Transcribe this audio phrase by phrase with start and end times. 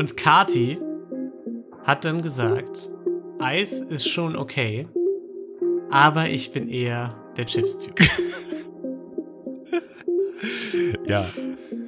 [0.00, 0.78] Und Kati
[1.84, 2.88] hat dann gesagt,
[3.38, 4.88] Eis ist schon okay,
[5.90, 8.00] aber ich bin eher der Chips-Typ.
[11.06, 11.26] Ja,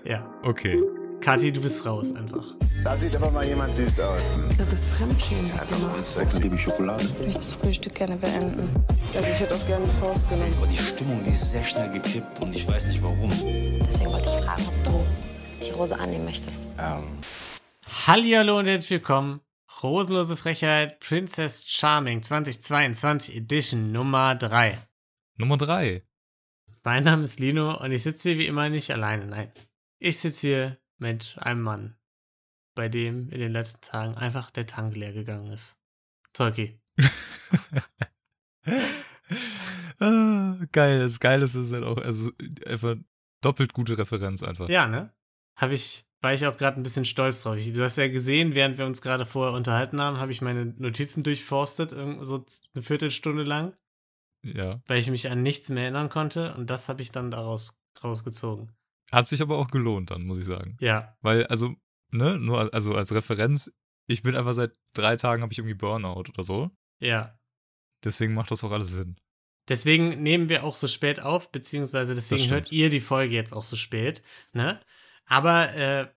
[0.04, 0.30] ja.
[0.43, 0.79] okay.
[1.22, 2.54] Kathi, du bist raus einfach.
[2.85, 4.38] Da sieht aber mal jemand süß aus.
[4.58, 5.51] Das ist Fremdschämen.
[5.54, 6.35] Hat einen Sex.
[6.35, 7.04] Dann gebe ich Schokolade.
[7.04, 8.69] Ich möchte das Frühstück gerne beenden.
[9.17, 10.53] Also ich hätte auch gerne eine Faust genommen.
[10.58, 13.31] Aber die Stimmung, die ist sehr schnell gekippt und ich weiß nicht warum.
[13.31, 16.66] Deswegen wollte ich fragen, ob du die Rose annehmen möchtest.
[16.79, 17.05] Ähm,
[17.87, 19.41] Hallihallo und herzlich willkommen.
[19.83, 24.79] Rosenlose Frechheit Princess Charming 2022 Edition Nummer 3.
[25.37, 26.07] Nummer drei.
[26.84, 29.27] Mein Name ist Lino und ich sitze hier wie immer nicht alleine.
[29.27, 29.52] Nein.
[29.98, 31.97] Ich sitze hier mit einem Mann,
[32.74, 35.79] bei dem in den letzten Tagen einfach der Tank leer gegangen ist.
[36.33, 36.80] Tolki.
[39.99, 42.30] ah, geil, das Geile ist halt auch, also
[42.66, 42.96] einfach
[43.41, 44.69] doppelt gute Referenz einfach.
[44.69, 45.12] Ja, ne?
[45.57, 47.57] Habe ich, war ich auch gerade ein bisschen stolz drauf.
[47.57, 50.67] Ich, du hast ja gesehen, während wir uns gerade vorher unterhalten haben, habe ich meine
[50.79, 53.77] Notizen durchforstet, so eine Viertelstunde lang,
[54.45, 54.80] Ja.
[54.87, 58.73] weil ich mich an nichts mehr erinnern konnte und das habe ich dann daraus rausgezogen.
[59.11, 60.77] Hat sich aber auch gelohnt dann, muss ich sagen.
[60.80, 61.74] Ja, Weil, also,
[62.11, 63.71] ne, nur al- also als Referenz,
[64.06, 66.70] ich bin einfach seit drei Tagen habe ich irgendwie Burnout oder so.
[67.00, 67.39] ja.
[68.05, 69.16] Deswegen macht das auch alles Sinn.
[69.68, 73.62] Deswegen nehmen wir auch so spät auf, beziehungsweise deswegen hört ihr die Folge jetzt auch
[73.62, 74.22] so spät.
[74.52, 74.80] Ne?
[75.27, 76.08] Aber äh,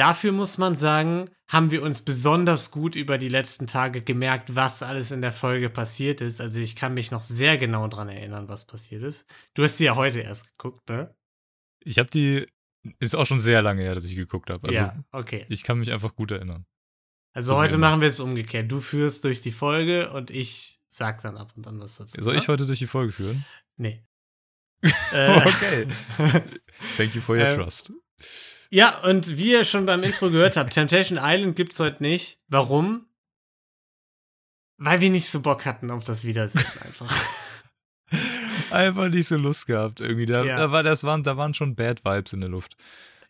[0.00, 4.82] dafür muss man sagen, haben wir uns besonders gut über die letzten Tage gemerkt, was
[4.82, 6.40] alles in der Folge passiert ist.
[6.40, 9.26] Also ich kann mich noch sehr genau dran erinnern, was passiert ist.
[9.54, 11.14] Du hast sie ja heute erst geguckt, ne?
[11.84, 12.46] Ich habe die,
[12.98, 14.66] ist auch schon sehr lange her, dass ich geguckt habe.
[14.68, 15.44] Also ja, okay.
[15.50, 16.64] ich kann mich einfach gut erinnern.
[17.34, 17.88] Also so heute genau.
[17.88, 18.72] machen wir es umgekehrt.
[18.72, 22.22] Du führst durch die Folge und ich sag dann ab und an was dazu.
[22.22, 22.40] Soll ne?
[22.40, 23.44] ich heute durch die Folge führen?
[23.76, 24.02] Nee.
[25.12, 25.88] Äh, Okay.
[26.96, 27.92] Thank you for your Ähm, trust.
[28.70, 32.38] Ja, und wie ihr schon beim Intro gehört habt, Temptation Island gibt's heute nicht.
[32.48, 33.06] Warum?
[34.78, 37.12] Weil wir nicht so Bock hatten auf das Wiedersehen einfach.
[38.70, 40.26] Einfach nicht so Lust gehabt irgendwie.
[40.26, 40.56] Da, Ja.
[40.56, 42.76] da, war, das waren, da waren schon Bad Vibes in der Luft.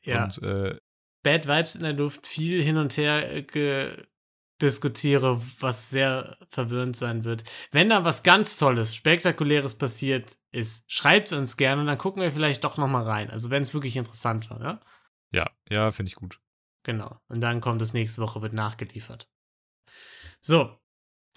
[0.03, 0.25] ja.
[0.25, 0.77] Und äh,
[1.23, 3.89] Bad Vibes in der Luft, viel hin und her äh,
[4.62, 7.45] diskutiere, was sehr verwirrend sein wird.
[7.73, 12.33] Wenn da was ganz Tolles, Spektakuläres passiert ist, schreibt's uns gerne und dann gucken wir
[12.33, 13.31] vielleicht doch noch mal rein.
[13.31, 14.81] Also wenn es wirklich interessant war, ne?
[15.33, 16.41] Ja, ja, finde ich gut.
[16.83, 17.19] Genau.
[17.29, 19.29] Und dann kommt es nächste Woche, wird nachgeliefert.
[20.41, 20.77] So.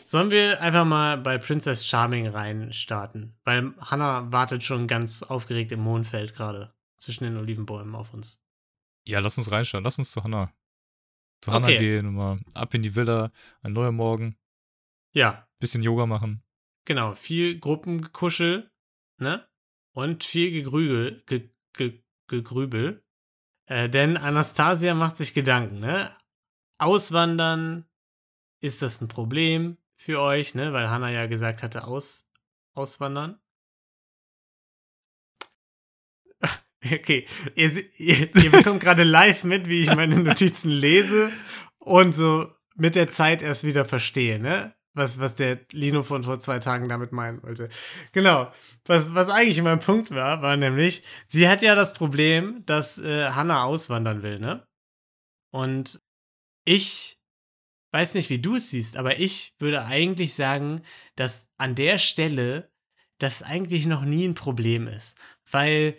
[0.05, 3.37] Sollen wir einfach mal bei Princess Charming reinstarten?
[3.43, 8.41] Weil Hannah wartet schon ganz aufgeregt im Mondfeld gerade zwischen den Olivenbäumen auf uns.
[9.07, 9.83] Ja, lass uns reinschauen.
[9.83, 10.51] Lass uns zu Hannah.
[11.41, 11.77] Zu Hannah Okay.
[11.77, 13.31] gehen und mal ab in die Villa.
[13.61, 14.35] Ein neuer Morgen.
[15.13, 16.43] Ja, Bisschen Yoga machen.
[16.85, 17.13] genau.
[17.15, 18.71] Viel Gruppengekuschel,
[19.17, 19.47] ne?
[19.93, 23.05] Und viel Gegrügel, ge, ge, Gegrübel.
[23.65, 26.15] Äh, denn Anastasia macht sich Gedanken, ne?
[26.77, 27.85] Auswandern,
[28.59, 30.73] ist das ein Problem für euch, ne?
[30.73, 32.29] Weil Hannah ja gesagt hatte, aus,
[32.73, 33.39] auswandern.
[36.85, 37.25] Okay,
[37.55, 41.31] ihr, ihr, ihr bekommt gerade live mit, wie ich meine Notizen lese
[41.77, 44.75] und so mit der Zeit erst wieder verstehe, ne?
[44.95, 47.67] Was, was der Lino von vor zwei Tagen damit meinen wollte.
[48.11, 48.51] Genau.
[48.85, 53.29] Was, was eigentlich mein Punkt war, war nämlich, sie hat ja das Problem, dass äh,
[53.29, 54.67] Hannah auswandern will, ne?
[55.51, 55.99] Und
[56.65, 57.19] ich
[57.91, 60.81] weiß nicht, wie du es siehst, aber ich würde eigentlich sagen,
[61.15, 62.71] dass an der Stelle
[63.19, 65.17] das eigentlich noch nie ein Problem ist.
[65.49, 65.97] Weil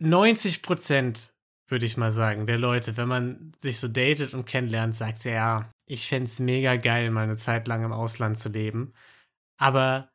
[0.00, 1.34] 90 Prozent,
[1.70, 5.32] würde ich mal sagen, der Leute, wenn man sich so datet und kennenlernt, sagt ja,
[5.32, 8.92] ja, ich fände es mega geil, mal eine Zeit lang im Ausland zu leben.
[9.56, 10.10] Aber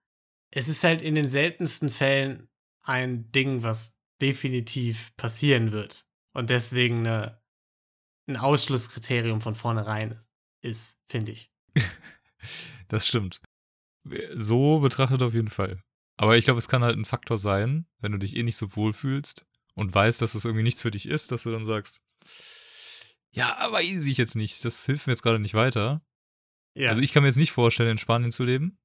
[0.52, 2.50] es ist halt in den seltensten Fällen
[2.84, 6.06] ein Ding, was definitiv passieren wird.
[6.34, 7.42] Und deswegen eine,
[8.28, 10.20] ein Ausschlusskriterium von vornherein
[10.62, 11.52] ist, finde ich.
[12.88, 13.42] Das stimmt.
[14.36, 15.82] So betrachtet auf jeden Fall.
[16.18, 18.76] Aber ich glaube, es kann halt ein Faktor sein, wenn du dich eh nicht so
[18.76, 22.02] wohl fühlst und weißt, dass das irgendwie nichts für dich ist, dass du dann sagst,
[23.32, 24.64] ja, aber weiß ich jetzt nicht.
[24.64, 26.02] Das hilft mir jetzt gerade nicht weiter.
[26.74, 28.80] Ja, Also ich kann mir jetzt nicht vorstellen, in Spanien zu leben,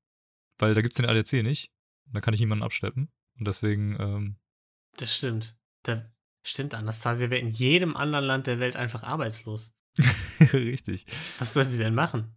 [0.59, 1.73] weil da gibt's den ADAC nicht.
[2.07, 3.13] Da kann ich niemanden abschleppen.
[3.39, 4.37] Und deswegen, ähm,
[4.97, 5.57] das stimmt.
[5.85, 9.73] Da, stimmt, Anastasia wäre in jedem anderen Land der Welt einfach arbeitslos.
[10.53, 11.07] richtig.
[11.39, 12.35] Was soll sie denn machen?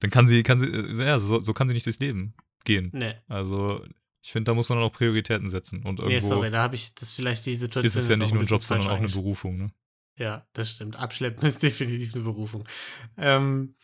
[0.00, 2.34] Dann kann sie, kann sie, äh, ja, so, so kann sie nicht durchs Leben
[2.64, 2.90] gehen.
[2.92, 3.14] Nee.
[3.28, 3.82] Also,
[4.26, 5.84] ich finde, da muss man dann auch Prioritäten setzen.
[5.84, 7.86] Und irgendwo Nee, sorry, da habe ich das vielleicht die Situation.
[7.86, 9.06] ist es ja nicht nur ein Job, sondern auch eine.
[9.06, 9.70] Berufung, ne?
[10.18, 10.96] Ja, das stimmt.
[10.96, 12.64] Abschleppen ist definitiv eine Berufung.
[13.16, 13.76] Ähm,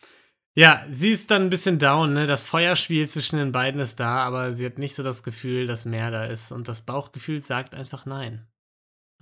[0.53, 2.27] ja, sie ist dann ein bisschen down, ne?
[2.27, 5.85] Das Feuerspiel zwischen den beiden ist da, aber sie hat nicht so das Gefühl, dass
[5.85, 6.51] mehr da ist.
[6.51, 8.45] Und das Bauchgefühl sagt einfach nein.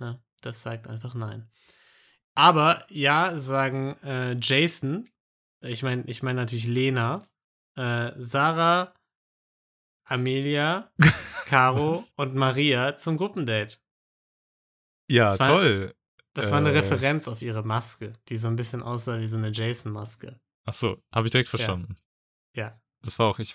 [0.00, 0.20] Ne?
[0.40, 1.48] Das sagt einfach nein.
[2.34, 5.08] Aber ja, sagen äh, Jason,
[5.60, 7.24] ich meine ich mein natürlich Lena,
[7.76, 8.92] äh, Sarah,
[10.12, 10.90] Amelia,
[11.46, 12.12] Caro Was?
[12.16, 13.78] und Maria zum Gruppendate.
[15.08, 15.94] Ja, Das war- toll.
[16.34, 16.78] Das war eine Äh.
[16.78, 20.40] Referenz auf ihre Maske, die so ein bisschen aussah wie so eine Jason-Maske.
[20.64, 21.96] Ach so, habe ich direkt verstanden.
[22.54, 22.80] Ja.
[23.02, 23.54] Das war auch ich.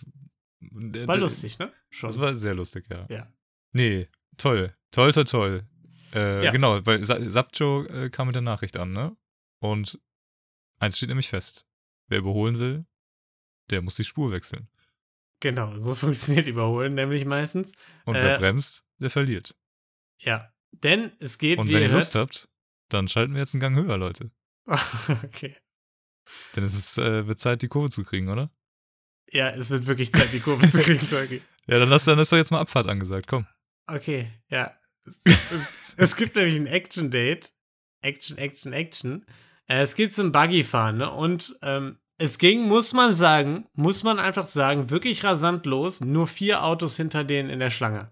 [0.60, 1.72] War lustig, ne?
[1.90, 2.10] Schon.
[2.10, 3.08] Das war sehr lustig, ja.
[3.10, 3.28] Ja.
[3.72, 4.76] Nee, toll.
[4.92, 5.64] Toll, toll, toll.
[6.14, 6.52] Äh, Ja.
[6.52, 9.16] Genau, weil Sa Sapjo äh, kam mit der Nachricht an, ne?
[9.60, 10.00] Und
[10.80, 11.66] eins steht nämlich fest.
[12.10, 12.86] Wer überholen will,
[13.72, 14.70] der muss die Spur wechseln.
[15.40, 17.74] Genau, so funktioniert Überholen nämlich meistens.
[18.06, 19.56] Und Äh, wer bremst, der verliert.
[20.20, 20.52] Ja.
[20.72, 22.50] Denn es geht, Und wenn ihr ihr Lust hört, habt,
[22.90, 24.32] dann schalten wir jetzt einen Gang höher, Leute.
[25.24, 25.56] okay.
[26.56, 28.52] Denn es ist, äh, wird Zeit, die Kurve zu kriegen, oder?
[29.32, 31.42] Ja, es wird wirklich Zeit, die Kurve zu kriegen, Tolki.
[31.70, 33.46] Ja, dann, lass, dann ist doch jetzt mal Abfahrt angesagt, komm.
[33.88, 34.72] Okay, ja.
[35.06, 35.68] Es, es,
[35.98, 37.52] es gibt nämlich ein Action-Date.
[38.02, 39.26] Action, Action, Action.
[39.68, 41.12] Äh, es geht zum Buggy-Fahren, ne?
[41.12, 46.02] Und ähm, es ging, muss man sagen, muss man einfach sagen, wirklich rasant los.
[46.02, 48.12] Nur vier Autos hinter denen in der Schlange.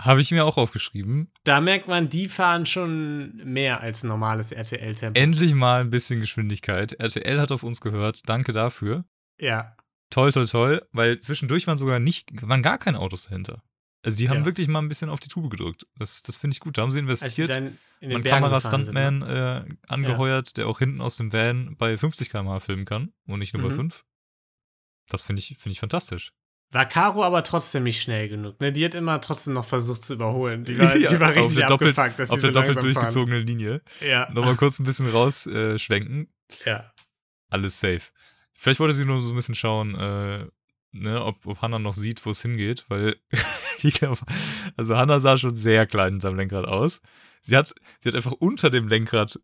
[0.00, 1.32] Habe ich mir auch aufgeschrieben.
[1.42, 5.18] Da merkt man, die fahren schon mehr als normales RTL-Tempo.
[5.18, 6.92] Endlich mal ein bisschen Geschwindigkeit.
[6.92, 8.28] RTL hat auf uns gehört.
[8.28, 9.04] Danke dafür.
[9.40, 9.76] Ja,
[10.10, 10.88] Toll, toll, toll.
[10.92, 13.62] Weil zwischendurch waren sogar nicht, waren gar keine Autos dahinter.
[14.02, 14.44] Also die haben Ja.
[14.44, 15.86] wirklich mal ein bisschen auf die Tube gedrückt.
[15.98, 16.78] Das, das finde ich gut.
[16.78, 17.50] Da haben sie sie investiert.
[17.54, 17.64] den
[18.00, 18.30] Man sind, ne?
[18.30, 23.40] Kamera-Stuntman äh, angeheuert, der auch hinten aus dem Van bei 50 km/h filmen kann und
[23.40, 23.76] nicht nur bei Mhm.
[23.90, 24.04] 5.
[25.08, 26.32] Das finde ich, finde ich fantastisch.
[26.70, 28.60] War Caro aber trotzdem nicht schnell genug.
[28.60, 28.72] Ne?
[28.72, 30.64] Die hat immer trotzdem noch versucht zu überholen.
[30.64, 32.60] Die war, Ja, die war auf richtig der doppelt- abgefuckt, dass Auf sie der so
[32.74, 33.80] doppelt durchgezogenen Linie.
[34.00, 35.74] Ja, Nochmal kurz ein bisschen rausschwenken.
[35.74, 36.28] Äh, schwenken.
[36.66, 36.92] ja.
[37.50, 38.02] Alles safe.
[38.52, 40.46] Vielleicht wollte sie nur so ein bisschen schauen, äh,
[41.00, 43.16] ne, ob, ob Hannah noch sieht, wo es hingeht, weil
[43.80, 44.18] glaub,
[44.76, 47.02] also Hannah sah schon sehr klein hinterm Lenkrad aus.
[47.42, 49.40] Sie hat, sie hat einfach unter dem Lenkrad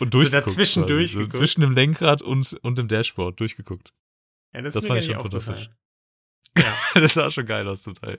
[0.00, 0.46] und durchgeguckt.
[0.48, 0.94] dazwischen quasi.
[0.94, 1.32] durchgeguckt.
[1.32, 3.92] So zwischen dem Lenkrad und, und dem Dashboard durchgeguckt.
[4.54, 5.70] ja das, Das fand ich schon fantastisch.
[6.58, 6.72] Ja.
[6.94, 8.18] das sah schon geil aus zum Teil.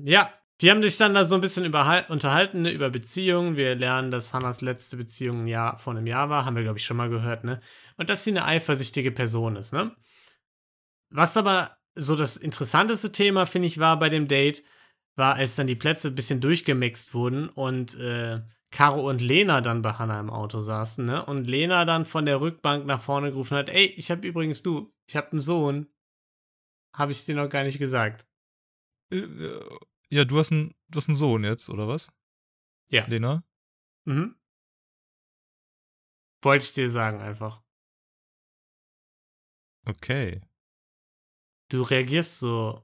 [0.00, 0.32] ja,
[0.62, 3.56] die haben sich dann da so ein bisschen unterhalten ne, über Beziehungen.
[3.56, 6.46] Wir lernen, dass Hannas letzte Beziehung ein Jahr, vor einem Jahr war.
[6.46, 7.60] Haben wir, glaube ich, schon mal gehört, ne?
[7.98, 9.94] Und dass sie eine eifersüchtige Person ist, ne?
[11.16, 14.62] Was aber so das interessanteste Thema, finde ich, war bei dem Date,
[15.14, 19.80] war, als dann die Plätze ein bisschen durchgemixt wurden und äh, Caro und Lena dann
[19.80, 21.24] bei Hannah im Auto saßen, ne?
[21.24, 24.92] Und Lena dann von der Rückbank nach vorne gerufen hat: Ey, ich habe übrigens du,
[25.06, 25.86] ich habe einen Sohn.
[26.94, 28.26] Habe ich dir noch gar nicht gesagt.
[29.10, 29.78] Äh, äh,
[30.10, 32.12] Ja, du hast, einen, du hast einen Sohn jetzt, oder was?
[32.90, 33.06] Ja.
[33.06, 33.42] Lena?
[34.04, 34.36] Mhm.
[36.42, 37.62] Wollte ich dir sagen einfach.
[39.86, 40.42] Okay.
[41.68, 42.82] Du reagierst so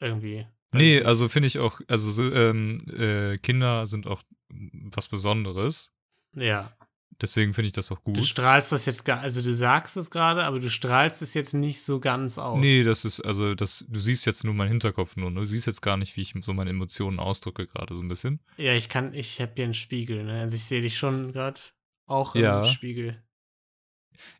[0.00, 0.46] irgendwie.
[0.72, 5.90] Nee, also finde ich auch, also so, ähm, äh, Kinder sind auch was Besonderes.
[6.34, 6.72] Ja.
[7.20, 8.24] Deswegen finde ich das auch Du gut.
[8.26, 11.82] strahlst das jetzt gar, also du sagst es gerade, aber du strahlst es jetzt nicht
[11.82, 12.60] so ganz aus.
[12.60, 15.40] Nee, das ist, also das, du siehst jetzt nur meinen Hinterkopf nur, ne?
[15.40, 18.38] Du siehst jetzt gar nicht, wie ich so meine Emotionen ausdrücke gerade so ein bisschen.
[18.56, 20.42] Ja, ich kann, ich habe hier einen Spiegel, ne?
[20.42, 21.58] Also ich sehe dich schon gerade
[22.06, 22.62] auch im Ja.
[22.64, 23.20] Spiegel.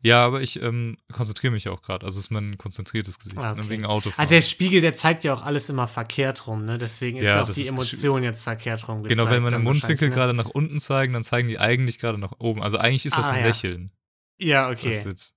[0.01, 2.05] Ja, aber ich ähm, konzentriere mich auch gerade.
[2.05, 3.61] Also ist mein konzentriertes Gesicht, Ah, ne?
[3.61, 3.69] okay.
[3.69, 4.27] wegen Ah, Autofahren.
[4.29, 6.77] der Spiegel, der zeigt ja auch alles immer verkehrt rum, ne?
[6.77, 9.19] Deswegen ist Ja, auch die Emotion jetzt verkehrt rum gezeigt.
[9.19, 10.15] genau, wenn meine Mundwinkel ne?
[10.15, 12.61] gerade nach unten zeigen, dann zeigen die eigentlich gerade nach oben.
[12.61, 13.47] Also eigentlich ist das Ah, ein ja.
[13.47, 13.91] Lächeln.
[14.39, 14.91] Ja, okay.
[15.05, 15.35] jetzt,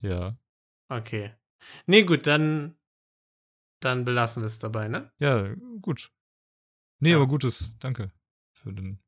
[0.00, 0.36] ja.
[0.88, 1.32] Okay.
[1.86, 2.76] Nee, gut, dann,
[3.80, 5.10] dann belassen wir es dabei, ne?
[5.18, 6.10] Ja, gut.
[7.00, 7.16] Nee, Ja.
[7.16, 8.12] aber gutes, danke.
[8.52, 8.98] Für den.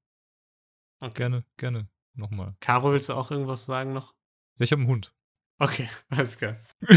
[1.00, 1.12] Okay.
[1.14, 1.88] Gerne, gerne.
[2.14, 2.56] Nochmal.
[2.60, 4.14] Caro, willst du auch irgendwas sagen noch?
[4.58, 5.14] Ja, ich habe einen Hund.
[5.58, 6.56] Okay, alles klar.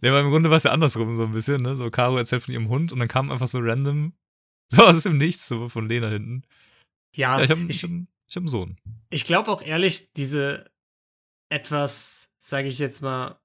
[0.00, 1.76] ja, aber im Grunde war es ja andersrum so ein bisschen, ne?
[1.76, 4.12] So, Caro erzählt von ihrem Hund und dann kam einfach so random,
[4.72, 6.42] so aus dem Nichts, so von Lena hinten.
[7.14, 7.90] Ja, Ja, ich habe ich, ich
[8.26, 8.80] ich hab einen Sohn.
[9.10, 10.64] ich glaube auch ehrlich, diese
[11.48, 13.39] etwas, sage ich jetzt mal,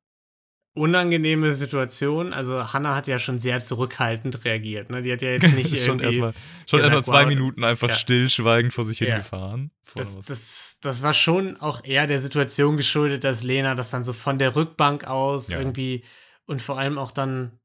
[0.75, 5.01] unangenehme Situation, also Hannah hat ja schon sehr zurückhaltend reagiert, ne?
[5.01, 6.33] Die hat ja jetzt nicht schon erstmal
[6.69, 7.95] schon erstmal zwei wow, Minuten einfach ja.
[7.95, 9.07] stillschweigend vor sich Ja.
[9.07, 9.71] hingefahren.
[9.95, 14.11] Das, das, das war schon auch eher der Situation geschuldet, dass Lena das dann so
[14.11, 15.59] von der Rückbank aus Ja.
[15.59, 16.03] irgendwie
[16.45, 17.57] und vor allem auch dann,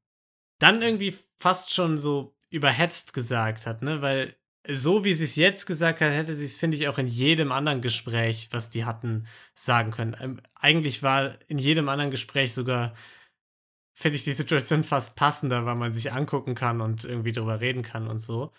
[0.59, 4.01] dann irgendwie fast schon so überhetzt gesagt hat, ne?
[4.01, 4.35] Weil
[4.67, 7.51] so wie sie es jetzt gesagt hat, hätte sie es, finde ich, auch in jedem
[7.51, 10.15] anderen Gespräch, was die hatten, sagen können.
[10.19, 12.93] Ähm, eigentlich war in jedem anderen Gespräch sogar,
[13.93, 17.81] finde ich die Situation fast passender, weil man sich angucken kann und irgendwie drüber reden
[17.83, 18.51] kann und so.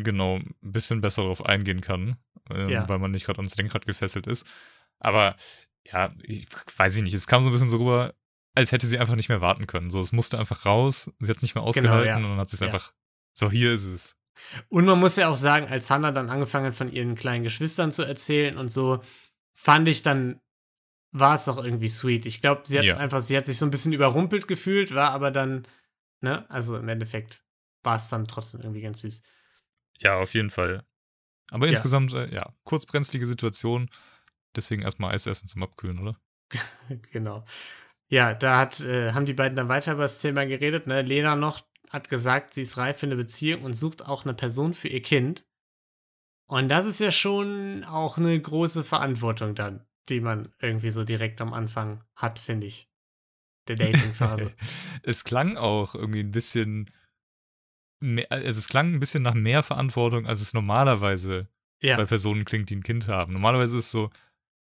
[0.00, 2.16] genau ein bisschen besser darauf eingehen kann,
[2.50, 2.88] ähm, Ja.
[2.88, 4.46] weil man nicht gerade ans Lenkrad gefesselt ist.
[5.00, 5.34] Aber
[5.84, 6.46] ja, ich
[6.76, 8.14] weiß ich nicht, es kam so ein bisschen so rüber,
[8.54, 9.90] als hätte sie einfach nicht mehr warten können.
[9.90, 12.16] So, es musste einfach raus, sie hat es nicht mehr ausgehalten ja.
[12.16, 12.66] und dann hat sie es Ja.
[12.68, 12.92] einfach,
[13.34, 14.16] so hier ist es.
[14.68, 17.92] Und man muss ja auch sagen, als Hannah dann angefangen hat, von ihren kleinen Geschwistern
[17.92, 19.00] zu erzählen und so,
[19.54, 20.40] fand ich dann,
[21.12, 22.26] war es doch irgendwie sweet.
[22.26, 22.96] Ich glaube, sie hat Ja.
[22.96, 25.66] einfach, sie hat sich so ein bisschen überrumpelt gefühlt, war aber dann,
[26.20, 27.42] ne, also im Endeffekt
[27.82, 29.22] war es dann trotzdem irgendwie ganz süß.
[30.00, 30.84] Ja, auf jeden Fall.
[31.50, 31.72] Aber Ja.
[31.72, 33.90] insgesamt, äh, ja, kurz brenzlige Situation.
[34.54, 36.16] Deswegen erstmal Eis essen zum Abkühlen, oder?
[37.12, 37.44] genau.
[38.08, 40.86] Ja, da hat, äh, haben die beiden dann weiter über das Thema geredet.
[40.86, 41.02] Ne?
[41.02, 44.74] Lena noch hat gesagt, sie ist reif für eine Beziehung und sucht auch eine Person
[44.74, 45.44] für ihr Kind.
[46.48, 51.40] Und das ist ja schon auch eine große Verantwortung dann, die man irgendwie so direkt
[51.40, 52.90] am Anfang hat, finde ich.
[53.68, 54.54] Der Dating-Phase.
[55.02, 56.90] es klang auch irgendwie ein bisschen.
[58.00, 61.48] Mehr, also es klang ein bisschen nach mehr Verantwortung, als es normalerweise
[61.80, 63.32] bei ja, Personen klingt, die ein Kind haben.
[63.32, 64.10] Normalerweise ist es so,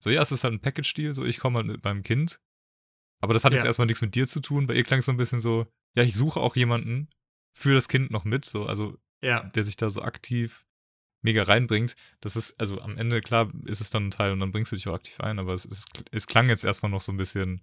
[0.02, 2.40] so ja, es ist halt ein Package-Deal, so ich komme halt mit meinem Kind.
[3.20, 3.68] Aber das hat jetzt Ja.
[3.68, 4.66] erstmal nichts mit dir zu tun.
[4.66, 7.08] Bei ihr klang es so ein bisschen so, ja, ich suche auch jemanden
[7.52, 10.64] für das Kind noch mit, so, also ja, der sich da so aktiv
[11.22, 11.96] mega reinbringt.
[12.20, 14.76] Das ist, also am Ende, klar, ist es dann ein Teil und dann bringst du
[14.76, 17.62] dich auch aktiv ein, aber es, ist, es klang jetzt erstmal noch so ein bisschen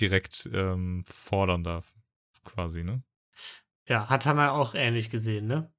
[0.00, 1.84] direkt ähm, fordernder,
[2.44, 3.02] quasi, ne?
[3.88, 5.72] ja, hat Hannah auch ähnlich gesehen, ne?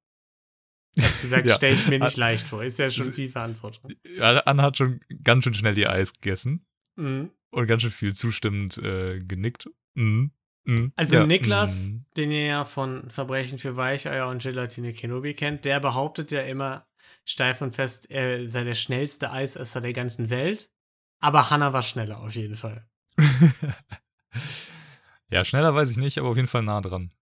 [0.98, 1.54] Hat gesagt, Ja.
[1.54, 2.64] stelle ich mir nicht leicht vor.
[2.64, 3.92] Ist ja schon viel Verantwortung.
[4.04, 6.66] Ja, Anna hat schon ganz schön schnell ihr Eis gegessen
[6.96, 7.30] Mhm.
[7.50, 9.68] Und ganz schön viel zustimmend äh, genickt.
[9.94, 10.32] Mhm.
[10.64, 10.92] Mhm.
[10.96, 12.04] Also Ja, Niklas, mhm.
[12.16, 16.86] den ihr ja von Verbrechen für Weicheier und Gelatine Kenobi kennt, der behauptet ja immer
[17.24, 20.70] steif und fest, er sei der schnellste Eisesser der ganzen Welt.
[21.20, 22.86] Aber Hannah war schneller auf jeden Fall.
[25.30, 27.12] ja, schneller weiß ich nicht, aber auf jeden Fall nah dran.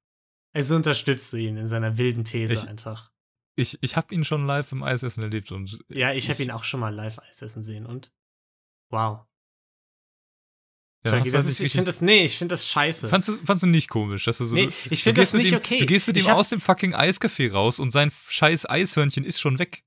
[0.52, 3.12] Also unterstützt du ihn in seiner wilden These Ich- einfach.
[3.58, 6.50] Ich, ich habe ihn schon live im Eisessen erlebt und Ja, ich habe ich- ihn
[6.50, 8.12] auch schon mal live Eisessen sehen und
[8.90, 9.24] wow.
[11.06, 13.08] Ja, das ist, ich finde das, nee, ich finde das scheiße.
[13.08, 14.54] Fandst du, fandst du nicht komisch, dass du so.
[14.54, 15.80] Nee, ich finde das nicht ihm, okay.
[15.80, 19.40] Du gehst mit Ich ihm aus dem fucking Eiscafé raus und sein scheiß Eishörnchen ist
[19.40, 19.82] schon weg.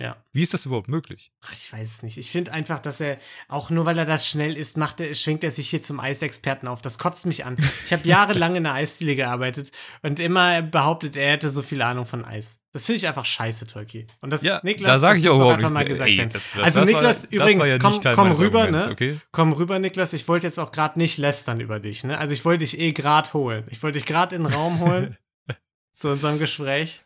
[0.00, 0.16] Ja.
[0.32, 1.30] Wie ist das überhaupt möglich?
[1.42, 2.18] Ach, ich weiß es nicht.
[2.18, 5.44] Ich finde einfach, dass er, auch nur weil er das schnell ist, macht er, schwingt
[5.44, 6.82] er sich hier zum Eisexperten auf.
[6.82, 7.56] Das kotzt mich an.
[7.86, 9.70] Ich habe jahrelang in der Eisdiele gearbeitet
[10.02, 12.58] und immer behauptet, er hätte so viel Ahnung von Eis.
[12.72, 14.08] Das finde ich einfach scheiße, Turkey.
[14.20, 15.74] Und das, Niklas, da sage das ich auch überhaupt einfach nicht.
[15.74, 16.30] mal gesagt ey, werden.
[16.30, 18.92] das, das, Also das Niklas, war, übrigens, ja komm- komm rüber, Arguments, ne?
[18.92, 19.20] Okay?
[19.30, 20.12] Komm rüber, Niklas.
[20.12, 22.18] Ich wollte jetzt auch gerade nicht lästern über dich, ne?
[22.18, 23.64] Also ich wollte dich eh gerade holen.
[23.70, 25.16] Ich wollte dich gerade in den Raum holen
[25.92, 27.04] zu unserem Gespräch.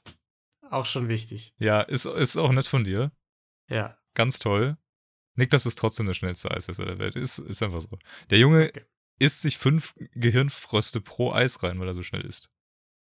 [0.70, 1.54] Auch schon wichtig.
[1.58, 3.12] Ja, ist, ist auch nett von dir.
[3.68, 3.96] Ja.
[4.14, 4.76] Ganz toll.
[5.34, 7.16] Niklas ist trotzdem der schnellste Eisesser der Welt.
[7.16, 7.98] Ist, ist einfach so.
[8.30, 8.84] Der Junge Okay.
[9.18, 12.50] isst sich fünf Gehirnfröste pro Eis rein, weil er so schnell ist.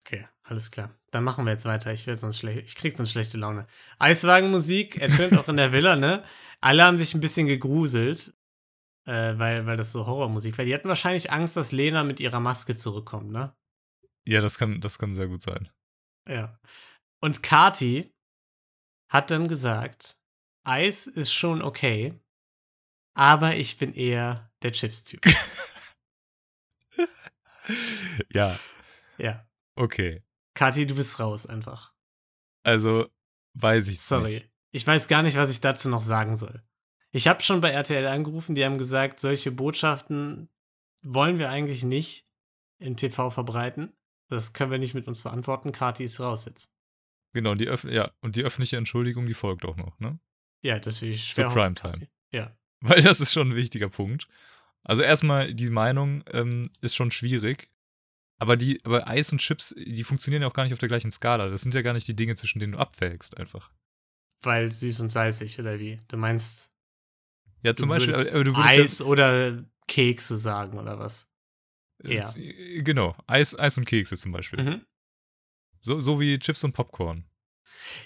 [0.06, 0.94] Okay, alles klar.
[1.10, 1.92] Dann machen wir jetzt weiter.
[1.92, 2.60] Ich werde sonst schlecht.
[2.66, 3.66] Ich krieg sonst schlechte Laune.
[3.98, 6.24] Eiswagenmusik ertönt auch in der Villa, ne?
[6.60, 8.32] Alle haben sich ein bisschen gegruselt,
[9.06, 10.64] äh, weil, weil das so Horrormusik war.
[10.64, 13.54] Die hatten wahrscheinlich Angst, dass Lena mit ihrer Maske zurückkommt, ne?
[14.26, 15.68] Ja, das kann, das kann sehr gut sein.
[16.28, 16.58] Ja.
[17.20, 18.12] Und Kati
[19.08, 20.18] hat dann gesagt,
[20.64, 22.18] Eis ist schon okay,
[23.14, 25.20] aber ich bin eher der Chips-Typ.
[28.32, 28.58] Ja,
[29.18, 29.46] ja.
[29.76, 30.24] okay.
[30.54, 31.92] Kati, du bist raus einfach.
[32.62, 33.08] Also,
[33.54, 34.34] weiß ich Sorry.
[34.34, 34.50] nicht.
[34.72, 36.62] Ich weiß gar nicht, was ich dazu noch sagen soll.
[37.12, 40.48] Ich habe schon bei RTL angerufen, die haben gesagt, solche Botschaften
[41.02, 42.26] wollen wir eigentlich nicht
[42.78, 43.92] im TV verbreiten.
[44.28, 45.72] Das können wir nicht mit uns verantworten.
[45.72, 46.72] Kati ist raus jetzt.
[47.32, 50.18] Genau, die Öff ja, und die öffentliche Entschuldigung, die folgt auch noch, ne?
[50.62, 52.08] Ja, das will ich Zur schwer hoffen, Primetime.
[52.32, 52.56] Ja.
[52.80, 54.26] Weil das ist schon ein wichtiger Punkt.
[54.82, 57.70] Also erstmal, die Meinung ähm, ist schon schwierig.
[58.38, 61.10] Aber die, aber Eis und Chips, die funktionieren ja auch gar nicht auf der gleichen
[61.10, 61.49] Skala.
[61.50, 63.70] Das sind ja gar nicht die Dinge, zwischen denen du abwägst, einfach.
[64.42, 66.00] Weil süß und salzig, oder wie?
[66.08, 66.72] Du meinst,
[67.62, 71.28] Ja, zum Beispiel, aber du würdest Eis oder Kekse sagen, oder was?
[72.02, 72.37] ja, ja.
[72.37, 74.62] äh, Genau, Eis, Eis und Kekse zum Beispiel.
[74.62, 74.87] Mhm.
[75.80, 77.25] So, so wie Chips und Popcorn.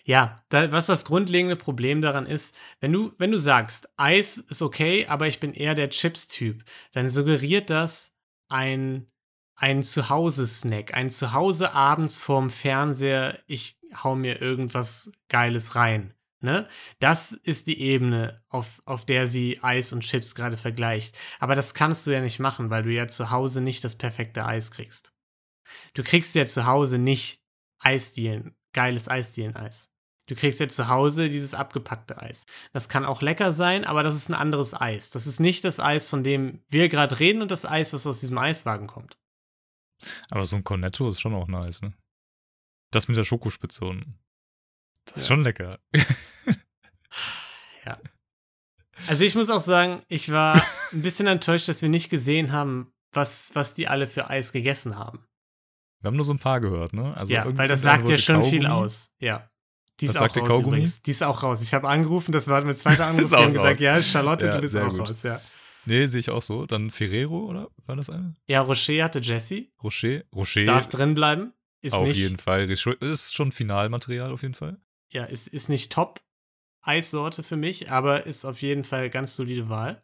[0.05, 4.63] Ja, da, was das grundlegende Problem daran ist, wenn du, wenn du sagst, Eis ist
[4.63, 8.17] okay, aber ich bin eher der Chips-Typ, dann suggeriert das
[8.49, 9.11] ein,
[9.57, 16.15] ein Zuhause-Snack, ein Zuhause abends vorm Fernseher, ich hau mir irgendwas Geiles rein.
[16.41, 16.69] Ne?
[16.99, 21.17] Das ist die Ebene, auf, auf der sie Eis und Chips gerade vergleicht.
[21.39, 24.45] Aber das kannst du ja nicht machen, weil du ja zu Hause nicht das perfekte
[24.45, 25.15] Eis kriegst.
[25.95, 27.44] Du kriegst ja zu Hause nicht
[27.81, 29.91] Eisdielen, geiles Eisdielen-Eis.
[30.27, 32.47] Du kriegst ja zu Hause dieses abgepackte Eis.
[32.73, 35.11] Das kann auch lecker sein, aber das ist ein anderes Eis.
[35.11, 38.21] Das ist nicht das Eis, von dem wir gerade reden und das Eis, was aus
[38.21, 39.19] diesem Eiswagen kommt.
[40.31, 41.93] Aber so ein Cornetto ist schon auch nice, ne?
[42.91, 44.19] Das mit der Schokospitze unten.
[45.05, 45.29] Das ist Ja.
[45.35, 45.79] schon lecker.
[47.85, 48.01] Ja.
[49.09, 50.55] Also ich muss auch sagen, ich war
[50.93, 54.97] ein bisschen enttäuscht, dass wir nicht gesehen haben, was, was die alle für Eis gegessen
[54.99, 55.27] haben.
[56.05, 57.17] Wir haben nur so ein paar gehört, ne?
[57.17, 58.85] Also ja, weil das sagt ja schon viel Kaugummi.
[58.85, 59.15] aus.
[59.21, 59.49] Ja.
[60.01, 60.67] Die ist Was auch raus Kaugummi?
[60.77, 61.01] übrigens.
[61.03, 61.63] Die ist auch raus.
[61.63, 63.31] Ich habe angerufen, das war mein zweiter Anruf.
[63.31, 65.01] Die haben gesagt, ja, Charlotte, Ja, du bist auch gut.
[65.09, 65.41] raus, ja.
[65.87, 66.67] Nee, sehe ich auch so.
[66.67, 67.69] Dann Ferrero, oder?
[67.87, 68.35] War das eine?
[68.47, 69.69] Ja, Rocher hatte Jesse.
[69.83, 70.21] Rocher?
[70.35, 70.67] Rocher.
[70.67, 71.55] Darf drin bleiben.
[71.81, 72.69] Ist auf nicht, jeden Fall.
[72.71, 74.77] Ist schon Finalmaterial auf jeden Fall.
[75.11, 76.21] Ja, ist, ist nicht Top
[76.83, 80.03] Eissorte für mich, aber ist auf jeden Fall ganz solide Wahl.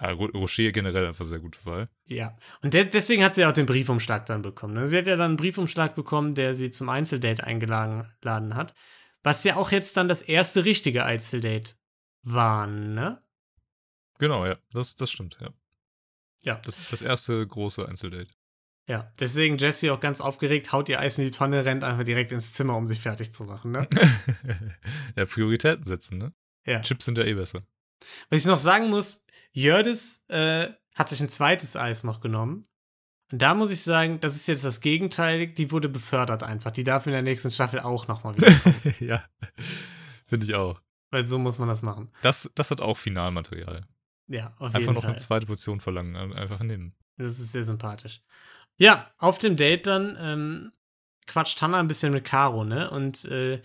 [0.00, 1.88] Ja, Ro Rocher generell einfach sehr gute Wahl.
[2.06, 2.36] Ja.
[2.62, 4.74] Und de deswegen hat sie auch den Briefumschlag dann bekommen.
[4.74, 4.88] ne?
[4.88, 8.74] Sie hat ja dann einen Briefumschlag bekommen, der sie zum Einzeldate eingeladen hat.
[9.22, 11.74] Was ja auch jetzt dann das erste richtige Einzeldate
[12.22, 13.22] war, ne?
[14.18, 14.56] Genau, ja.
[14.72, 15.50] Das, das stimmt, ja.
[16.42, 16.60] Ja.
[16.64, 18.30] Das, das erste große Einzeldate.
[18.86, 19.12] Ja.
[19.20, 22.54] Deswegen Jessie auch ganz aufgeregt, haut ihr Eis in die Tonne, rennt einfach direkt ins
[22.54, 23.86] Zimmer, um sich fertig zu machen, ne?
[25.16, 26.32] ja, Prioritäten setzen, ne?
[26.64, 26.80] Ja.
[26.80, 27.62] Chips sind ja eh besser.
[28.30, 32.66] Was ich noch sagen muss, Jördis äh, hat sich ein zweites Eis noch genommen.
[33.32, 36.72] Und da muss ich sagen, das ist jetzt das Gegenteil, die wurde befördert einfach.
[36.72, 38.52] Die darf in der nächsten Staffel auch nochmal wieder
[39.00, 39.24] ja.
[40.26, 40.80] Finde ich auch.
[41.10, 42.10] Weil so muss man das machen.
[42.22, 43.86] Das, das hat auch Finalmaterial.
[44.28, 45.10] Ja, auf Einfach jeden noch Fall.
[45.10, 46.16] eine zweite Portion verlangen.
[46.32, 46.94] Einfach nehmen.
[47.16, 48.22] Das ist sehr sympathisch.
[48.78, 50.72] Ja, auf dem Date dann ähm,
[51.26, 52.90] quatscht Hannah ein bisschen mit Caro, ne?
[52.90, 53.60] Und äh,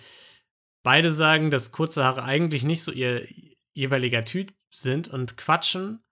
[0.84, 3.27] beide sagen, dass kurze Haare eigentlich nicht so ihr
[3.74, 6.03] jeweiliger Typ sind und quatschen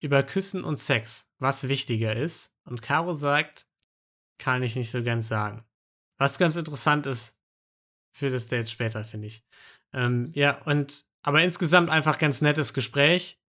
[0.00, 2.52] über Küssen und Sex, was wichtiger ist.
[2.64, 3.66] Und Caro sagt,
[4.38, 5.64] kann ich nicht so ganz sagen.
[6.18, 7.38] Was ganz interessant ist
[8.12, 9.44] für das Date später, finde ich.
[9.92, 13.40] Ähm, ja, und aber insgesamt einfach ganz nettes Gespräch.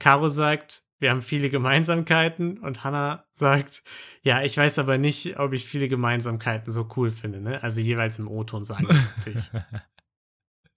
[0.00, 3.84] Caro sagt, wir haben viele Gemeinsamkeiten und Hannah sagt,
[4.22, 7.62] ja, ich weiß aber nicht, ob ich viele Gemeinsamkeiten so cool finde, ne?
[7.62, 9.50] Also jeweils im O-Ton sagen natürlich.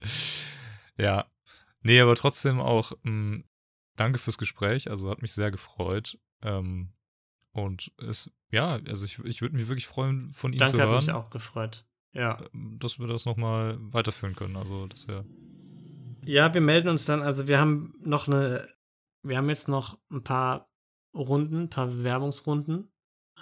[0.97, 1.25] ja.
[1.81, 3.43] Nee, aber trotzdem auch mh,
[3.95, 4.89] danke fürs Gespräch.
[4.89, 6.19] Also hat mich sehr gefreut.
[6.41, 6.93] Ähm,
[7.51, 10.87] und es, ja, also ich, ich würde mich wirklich freuen, von Ihnen Danke, zu hat
[10.89, 11.85] hören, mich auch gefreut.
[12.13, 12.43] Ja.
[12.53, 14.55] dass wir das nochmal weiterführen können.
[14.55, 15.25] Also, das wäre.
[16.25, 18.65] Ja, wir melden uns dann, also wir haben noch eine,
[19.23, 20.69] wir haben jetzt noch ein paar
[21.13, 22.91] Runden, ein paar Bewerbungsrunden.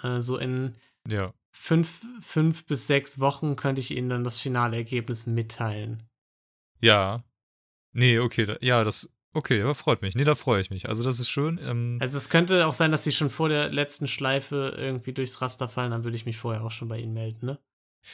[0.02, 0.74] Äh, so in
[1.08, 1.32] Ja.
[1.52, 6.08] fünf, fünf bis sechs Wochen könnte ich Ihnen dann das finale Ergebnis mitteilen.
[6.80, 7.24] Ja.
[7.96, 8.46] Nee, okay.
[8.46, 9.10] Da, ja, das.
[9.32, 10.14] Okay, aber freut mich.
[10.14, 10.88] Nee, da freue ich mich.
[10.88, 11.58] Also, das ist schön.
[11.62, 15.40] Ähm, Also es könnte auch sein, dass Sie schon vor der letzten Schleife irgendwie durchs
[15.42, 17.58] Raster fallen, dann würde ich mich vorher auch schon bei Ihnen melden, ne?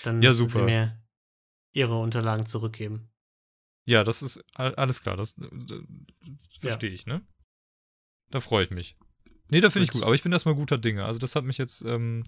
[0.05, 0.64] Dann Ja, müssen Sie super.
[0.64, 1.01] mir
[1.73, 3.09] Ihre Unterlagen zurückgeben.
[3.85, 5.16] ja, das ist all- alles klar.
[5.16, 5.81] Das, das
[6.61, 7.23] verstehe ich, ne?
[8.31, 8.97] Da freue ich mich.
[9.49, 10.03] Nee, da finde ich Gut.
[10.05, 11.05] Aber ich bin erstmal guter Dinge.
[11.05, 11.83] Also, das hat mich jetzt.
[11.83, 12.25] Ähm,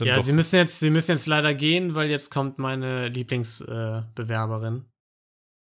[0.00, 4.95] ja, Sie müssen jetzt, Sie müssen jetzt leider gehen, weil jetzt kommt meine Lieblingsbewerberin, äh,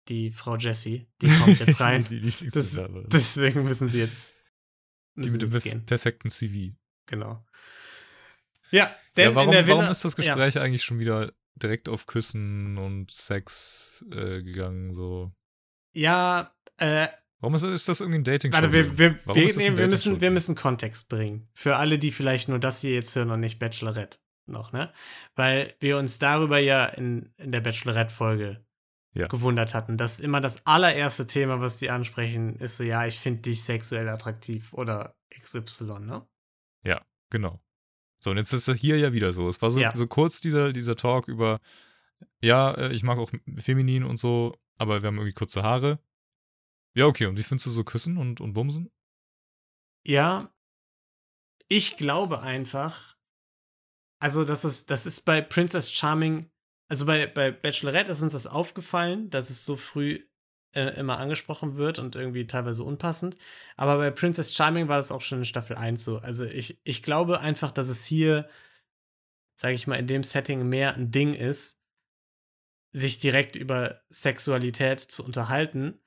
[0.09, 1.07] die Frau Jessie.
[1.21, 2.05] Die kommt jetzt rein.
[2.09, 3.09] die das, Lieblingsbewerberin.
[3.09, 4.35] deswegen müssen Sie jetzt,
[5.15, 5.85] die müssen mit dem gehen.
[5.85, 6.75] perfekten CV.
[7.05, 7.45] Genau.
[8.71, 10.35] Ja, denn ja, warum, in der Villa, warum ist das Ja.
[10.35, 14.93] Gespräch eigentlich schon wieder direkt auf Küssen und Sex äh, gegangen?
[14.93, 15.31] So?
[15.93, 17.07] Ja, äh,
[17.39, 20.21] Warum ist, ist das irgendwie ein dating Warte, wir, wir, wir, das nee, wir, müssen,
[20.21, 21.49] wir müssen Kontext bringen.
[21.53, 24.93] Für alle, die vielleicht nur das hier jetzt hören und nicht Bachelorette noch, ne?
[25.35, 28.65] Weil wir uns darüber ja in, in der Bachelorette-Folge
[29.15, 29.27] Ja.
[29.27, 33.41] gewundert hatten, dass immer das allererste Thema, was sie ansprechen, ist so, ja, ich finde
[33.41, 36.27] dich sexuell attraktiv oder XY, ne?
[37.29, 37.59] Genau.
[38.19, 39.49] So, und jetzt ist das hier ja wieder so.
[39.49, 39.95] Es war so, Ja.
[39.95, 41.59] so kurz dieser, dieser Talk über,
[42.43, 45.97] ja, äh, ich mag auch feminin und so, aber wir haben irgendwie kurze Haare.
[46.93, 48.91] Ja, okay, und wie findest du so Küssen und, und Bumsen?
[50.05, 50.53] Ja,
[51.69, 53.17] ich glaube einfach,
[54.19, 56.51] also das ist, das ist bei Princess Charming,
[56.89, 60.19] also bei, bei Bachelorette ist uns das aufgefallen, dass es so früh
[60.73, 63.37] äh, immer angesprochen wird und irgendwie teilweise unpassend.
[63.77, 66.17] Aber bei Princess Charming war das auch schon in Staffel 1 so.
[66.17, 68.49] Also ich, ich glaube einfach, dass es hier,
[69.55, 71.79] sage ich mal, in dem Setting mehr ein Ding ist,
[72.91, 75.99] sich direkt über Sexualität zu unterhalten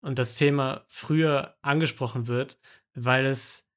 [0.00, 2.58] und das Thema früher angesprochen wird,
[2.94, 3.68] weil es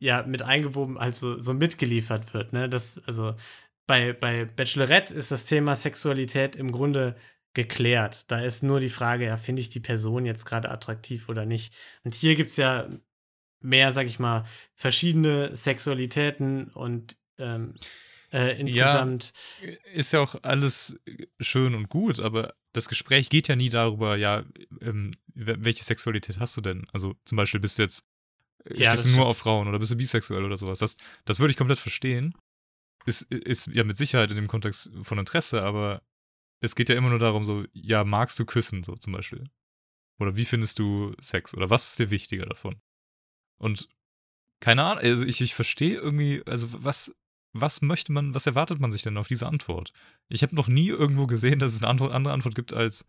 [0.00, 2.52] ja mit eingewoben, also so mitgeliefert wird.
[2.52, 2.68] Ne?
[2.68, 3.36] Das, also
[3.86, 7.16] bei, bei Bachelorette ist das Thema Sexualität im Grunde
[7.54, 8.30] geklärt.
[8.30, 11.74] Da ist nur die Frage, ja, finde ich die Person jetzt gerade attraktiv oder nicht.
[12.02, 12.88] Und hier gibt es ja
[13.60, 17.74] mehr, sag ich mal, verschiedene Sexualitäten und ähm,
[18.32, 19.32] äh, insgesamt.
[19.92, 20.98] Ist ja auch alles
[21.40, 24.44] schön und gut, aber das Gespräch geht ja nie darüber, ja,
[24.80, 26.86] ähm, wel- welche Sexualität hast du denn?
[26.92, 28.04] Also zum Beispiel bist du jetzt,
[28.74, 30.78] Ja, stehst du nur auf Frauen oder bist du bisexuell oder sowas?
[30.78, 32.34] Das, das würde ich komplett verstehen.
[33.04, 36.02] Ist, ist ja mit Sicherheit in dem Kontext von Interesse, aber
[36.60, 39.44] es geht ja immer nur darum, so, ja, magst du küssen, so zum Beispiel?
[40.20, 41.54] Oder wie findest du Sex?
[41.54, 42.80] Oder was ist dir wichtiger davon?
[43.60, 43.88] Und
[44.60, 47.12] keine Ahnung, also ich, ich verstehe irgendwie, also was,
[47.52, 49.92] was möchte man, was erwartet man sich denn auf diese Antwort?
[50.28, 53.04] Ich habe noch nie irgendwo gesehen, dass es eine andere, andere Antwort gibt als,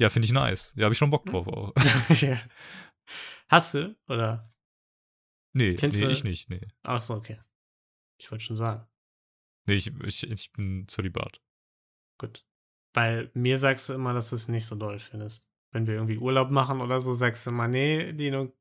[0.00, 0.72] ja, finde ich nice.
[0.76, 1.74] Ja, habe ich schon Bock drauf auch.
[2.20, 2.40] ja.
[3.48, 3.96] Hast du?
[4.08, 4.50] Oder?
[5.52, 6.66] nee, Findest nee, du- ich nicht, nee.
[6.82, 7.38] Ach so, okay.
[8.16, 8.86] Ich wollte schon sagen.
[9.68, 11.40] Nee, ich, ich, ich bin Zölibat.
[12.18, 12.44] Gut.
[12.94, 15.52] Weil mir sagst du immer, dass du es nicht so doll findest.
[15.70, 18.52] Wenn wir irgendwie Urlaub machen oder so, sagst du immer, nee, Dino.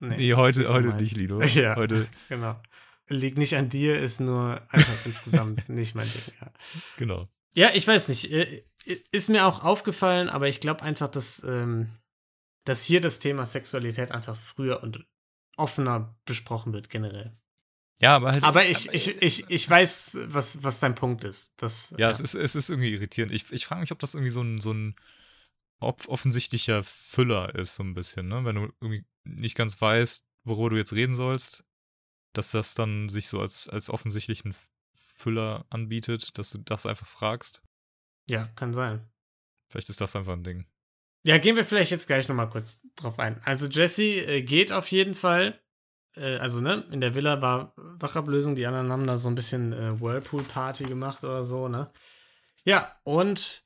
[0.00, 1.00] Nee, das heute, heute meins.
[1.00, 1.40] nicht, Lido.
[1.42, 2.60] Ja, Heute, genau.
[3.08, 6.22] Liegt nicht an dir, ist nur einfach insgesamt nicht mein Ding.
[6.40, 6.52] Ja.
[6.98, 7.28] genau.
[7.54, 8.30] Ja, ich weiß nicht.
[8.30, 8.62] äh,
[9.10, 11.88] Ist mir auch aufgefallen, aber ich glaube einfach, dass, ähm,
[12.64, 15.06] dass hier das Thema Sexualität einfach früher und
[15.56, 17.34] offener besprochen wird generell.
[18.00, 18.42] Ja, aber halt.
[18.42, 21.52] Aber ich, ich, ich, ich weiß, was, was dein Punkt ist.
[21.56, 23.32] Das, Ja, Es, ist, es ist irgendwie irritierend.
[23.32, 24.96] Ich, ich frage mich, ob das irgendwie so ein, so ein
[25.80, 28.44] off- offensichtlicher Füller ist, so ein bisschen, ne?
[28.44, 31.64] Wenn du irgendwie nicht ganz weißt, worüber du jetzt reden sollst,
[32.32, 34.54] dass das dann sich so als, als offensichtlichen
[34.94, 37.62] Füller anbietet, dass du das einfach fragst.
[38.28, 39.08] ja, kann sein.
[39.68, 40.66] Vielleicht ist das einfach ein Ding.
[41.26, 43.40] Ja, gehen wir vielleicht jetzt gleich nochmal kurz drauf ein.
[43.44, 45.58] Also Jesse äh, geht auf jeden Fall.
[46.16, 49.72] Äh, also, ne, in der Villa war Wachablösung, die anderen haben da so ein bisschen
[49.72, 51.90] äh, Whirlpool-Party gemacht oder so, ne?
[52.64, 53.64] Ja, und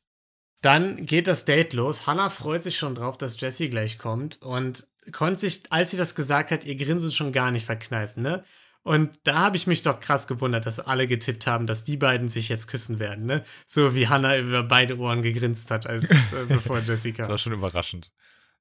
[0.63, 2.07] dann geht das Date los.
[2.07, 6.15] Hannah freut sich schon drauf, dass Jesse gleich kommt und konnte sich, als sie das
[6.15, 8.45] gesagt hat, ihr Grinsen schon gar nicht verkneifen, ne?
[8.83, 12.29] Und da habe ich mich doch krass gewundert, dass alle getippt haben, dass die beiden
[12.29, 13.45] sich jetzt küssen werden, ne?
[13.67, 16.17] So wie Hannah über beide Ohren gegrinst hat, als äh,
[16.49, 17.23] bevor Jessica.
[17.23, 18.13] Das war schon überraschend.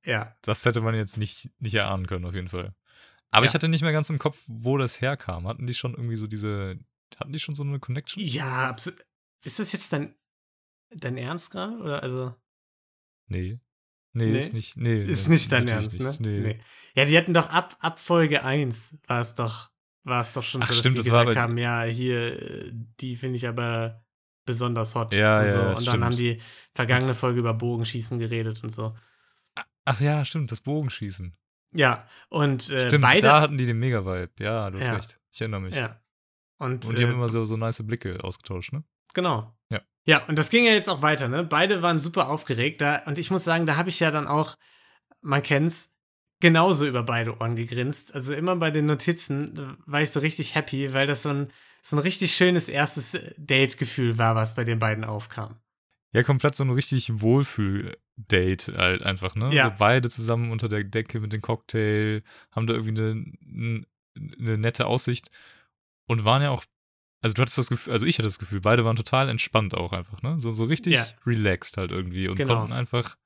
[0.03, 2.73] Ja, Das hätte man jetzt nicht, nicht erahnen können, auf jeden Fall.
[3.31, 3.49] Aber Ja.
[3.49, 5.47] ich hatte nicht mehr ganz im Kopf, wo das herkam.
[5.47, 6.79] Hatten die schon irgendwie so diese.
[7.19, 8.21] Hatten die schon so eine Connection?
[8.23, 8.99] ja, absolut.
[9.45, 10.15] Ist das jetzt dein,
[10.89, 11.77] dein Ernst gerade?
[11.77, 12.35] Oder also.
[13.27, 13.59] Nee.
[14.13, 14.39] Nee, Nee?
[14.39, 14.77] ist nicht.
[14.77, 16.07] Nee, Ist nee, nicht dein Ernst, ne?
[16.07, 16.19] nicht.
[16.21, 16.59] Nee.
[16.95, 19.69] Ja, die hatten doch ab, ab Folge 1 war es doch,
[20.03, 22.71] war es doch schon Ach, so, dass stimmt, die das gesagt haben, ja, hier, äh,
[22.99, 24.03] die finde ich aber
[24.45, 25.13] besonders hot.
[25.13, 25.53] Ja, und so.
[25.55, 26.03] ja, Und dann stimmt.
[26.03, 26.41] haben die
[26.73, 28.97] vergangene Folge über Bogenschießen geredet und so.
[29.85, 31.37] Ach ja, stimmt, das Bogenschießen.
[31.73, 33.21] Ja, und äh, stimmt, beide.
[33.21, 34.31] da hatten die den Mega-Vibe.
[34.39, 34.95] Ja, du hast Ja.
[34.95, 35.19] recht.
[35.31, 35.75] Ich erinnere mich.
[35.75, 35.99] ja.
[36.59, 38.83] Und, Und die äh, haben immer so, so nice Blicke ausgetauscht, ne?
[39.13, 39.55] Genau.
[39.69, 39.81] Ja.
[40.05, 41.43] Ja, und das ging ja jetzt auch weiter, ne?
[41.43, 42.81] Beide waren super aufgeregt.
[42.81, 44.57] Da, und ich muss sagen, da habe ich ja dann auch,
[45.21, 45.93] man kennt's,
[46.39, 48.13] genauso über beide Ohren gegrinst.
[48.15, 51.51] Also immer bei den Notizen äh, war ich so richtig happy, weil das so ein,
[51.81, 55.59] so ein richtig schönes erstes äh, Date-Gefühl war, was bei den beiden aufkam.
[56.13, 57.21] Ja, komplett so ein richtig
[58.17, 59.53] Wohlfühl-Date halt einfach, ne?
[59.53, 59.69] Ja.
[59.71, 63.85] So beide zusammen unter der Decke mit dem Cocktail, haben da irgendwie eine,
[64.39, 65.29] eine nette Aussicht
[66.07, 66.65] und waren ja auch,
[67.21, 69.93] also du hattest das Gefühl, also ich hatte das Gefühl, beide waren total entspannt auch
[69.93, 70.39] einfach, ne?
[70.39, 71.05] So, so richtig Ja.
[71.25, 72.57] relaxed halt irgendwie und Genau.
[72.57, 73.17] konnten einfach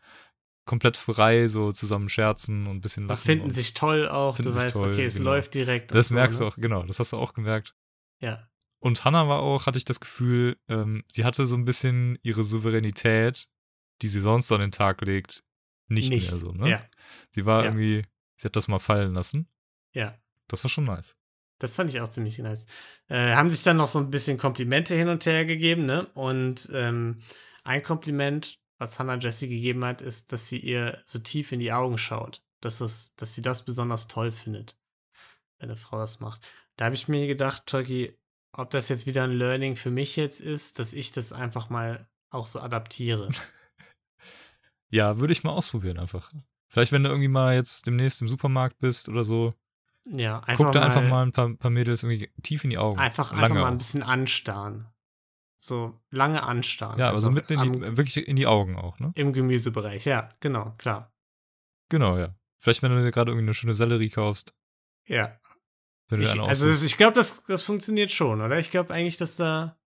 [0.66, 3.22] komplett frei so zusammen scherzen und ein bisschen Und lachen.
[3.22, 4.38] finden und sich toll auch.
[4.38, 5.32] du weißt, toll, okay, es genau.
[5.32, 5.94] läuft direkt.
[5.94, 6.50] Das so, merkst du ne?
[6.50, 7.76] auch, genau, das hast du auch gemerkt.
[8.20, 8.48] Ja.
[8.80, 12.44] Und Hannah war auch, hatte ich das Gefühl, ähm, sie hatte so ein bisschen ihre
[12.44, 13.48] Souveränität,
[14.02, 15.44] die sie sonst an den Tag legt,
[15.88, 16.70] nicht, mehr so, ne?
[16.70, 16.86] Ja,
[17.32, 17.70] Sie war Ja.
[17.70, 18.06] irgendwie,
[18.38, 19.48] sie hat das mal fallen lassen.
[19.94, 20.18] ja.
[20.48, 21.16] Das war schon nice.
[21.60, 22.66] Das fand ich auch ziemlich nice.
[23.08, 26.08] Äh, haben sich dann noch so ein bisschen Komplimente hin und her gegeben, ne?
[26.08, 27.22] Und ähm,
[27.64, 31.72] ein Kompliment, was Hannah Jessie gegeben hat, ist, dass sie ihr so tief in die
[31.72, 32.42] Augen schaut.
[32.60, 34.76] Dass, es, dass sie das besonders toll findet,
[35.60, 36.46] wenn eine Frau das macht.
[36.76, 38.18] Da habe ich mir gedacht, Tolki,
[38.52, 42.10] ob das jetzt wieder ein Learning für mich jetzt ist, dass ich das einfach mal
[42.30, 43.30] auch so adaptiere.
[44.92, 46.32] Ja, würde ich mal ausprobieren einfach.
[46.68, 49.54] Vielleicht, wenn du irgendwie mal jetzt demnächst im Supermarkt bist oder so,
[50.06, 53.00] Ja, einfach guck da einfach mal ein paar, paar Mädels irgendwie tief in die Augen.
[53.00, 54.88] Einfach, einfach mal ein bisschen anstarren.
[55.58, 56.98] So lange anstarren.
[57.00, 59.12] Ja, aber so mitten in am- die, wirklich in die Augen auch, ne?
[59.16, 61.14] Im Gemüsebereich, ja, genau, klar.
[61.90, 62.36] Genau, ja.
[62.60, 64.54] Vielleicht, wenn du dir gerade irgendwie eine schöne Sellerie kaufst,
[65.08, 65.38] Ja.
[66.14, 68.60] Ich, also ich glaube, das, das funktioniert schon, oder?
[68.60, 69.78] Ich glaube eigentlich, dass da.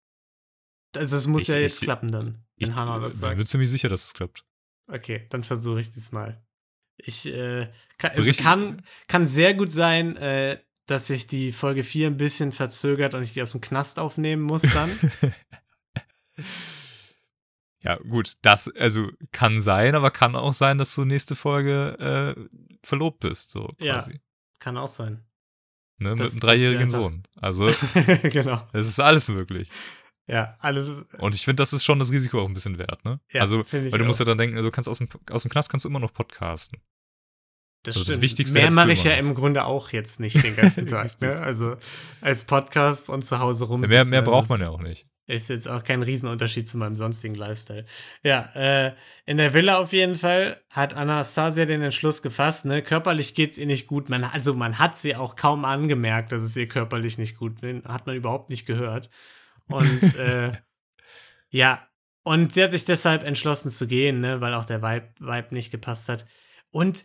[0.96, 3.38] Also es muss Ich- ja jetzt ich- klappen dann, wenn ich Hannah das bin sagt.
[3.38, 4.44] mir ziemlich sicher, dass es klappt.
[4.88, 6.44] Okay, dann versuche ich das mal.
[6.98, 11.84] Ich äh, kann, es Richtig- kann, kann sehr gut sein, äh, dass sich die Folge
[11.84, 14.92] 4 ein bisschen verzögert und ich die aus dem Knast aufnehmen muss dann.
[17.84, 22.78] Ja, gut, das, also kann sein, aber kann auch sein, dass du nächste Folge äh,
[22.86, 24.00] verlobt bist, so Ja.
[24.00, 24.20] quasi.
[24.60, 25.24] kann auch sein.
[26.00, 27.24] Ne, Das- mit einem dreijährigen Sohn.
[27.36, 27.68] Also,
[28.24, 28.68] genau.
[28.74, 29.70] es ist alles möglich.
[30.28, 31.04] Ja, alles.
[31.20, 33.20] Und ich finde, das ist schon das Risiko auch ein bisschen wert, ne?
[33.32, 34.26] Ja, also, weil du musst auch.
[34.26, 36.80] ja dann denken, also kannst aus dem, aus dem Knast kannst du immer noch podcasten.
[37.84, 38.22] Das, Also das.
[38.22, 39.20] Wichtigste Mehr mache ich ja noch.
[39.20, 41.22] im Grunde auch jetzt nicht den ganzen Tag.
[41.22, 41.40] Ne?
[41.40, 41.78] Also
[42.22, 43.82] als Podcast und zu Hause rum.
[43.82, 45.06] Mehr, mehr braucht man ja auch nicht.
[45.28, 47.86] Ist jetzt auch kein Riesenunterschied zu meinem sonstigen Lifestyle.
[48.22, 48.94] Ja, äh,
[49.26, 53.66] in der Villa auf jeden Fall hat Anastasia den Entschluss gefasst, ne, körperlich geht's ihr
[53.66, 54.08] nicht gut.
[54.10, 57.86] Man, also man hat sie auch kaum angemerkt, dass es ihr körperlich nicht gut geht.
[57.86, 59.10] Hat man überhaupt nicht gehört.
[59.68, 60.52] Und äh,
[61.50, 61.88] ja,
[62.24, 65.72] und sie hat sich deshalb entschlossen zu gehen, ne, weil auch der Vibe, Vibe nicht
[65.72, 66.26] gepasst hat.
[66.72, 67.04] Und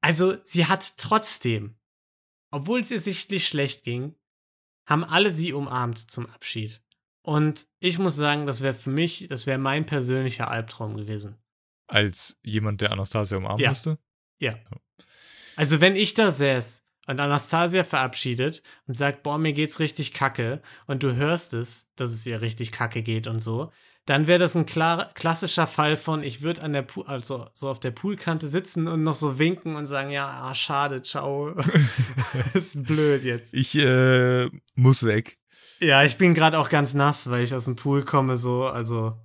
[0.00, 1.78] also sie hat trotzdem,
[2.50, 4.14] obwohl es ihr sichtlich schlecht ging,
[4.86, 6.82] haben alle sie umarmt zum Abschied.
[7.22, 11.38] Und ich muss sagen, das wäre für mich, das wäre mein persönlicher Albtraum gewesen.
[11.86, 13.68] Als jemand, der Anastasia umarmen Ja.
[13.70, 13.98] musste?
[14.40, 14.58] Ja.
[15.54, 20.62] Also wenn ich da säß und Anastasia verabschiedet und sagt, boah, mir geht's richtig kacke
[20.86, 23.70] und du hörst es, dass es ihr richtig kacke geht und so,
[24.06, 27.68] dann wäre das ein klar, klassischer Fall von, ich würde an der Pool, also so
[27.68, 31.54] auf der Poolkante sitzen und noch so winken und sagen, ja, ah, schade, ciao.
[32.54, 33.54] ist blöd jetzt.
[33.54, 35.38] Ich äh, muss weg.
[35.78, 39.16] Ja, ich bin gerade auch ganz nass, weil ich aus dem Pool komme, so, also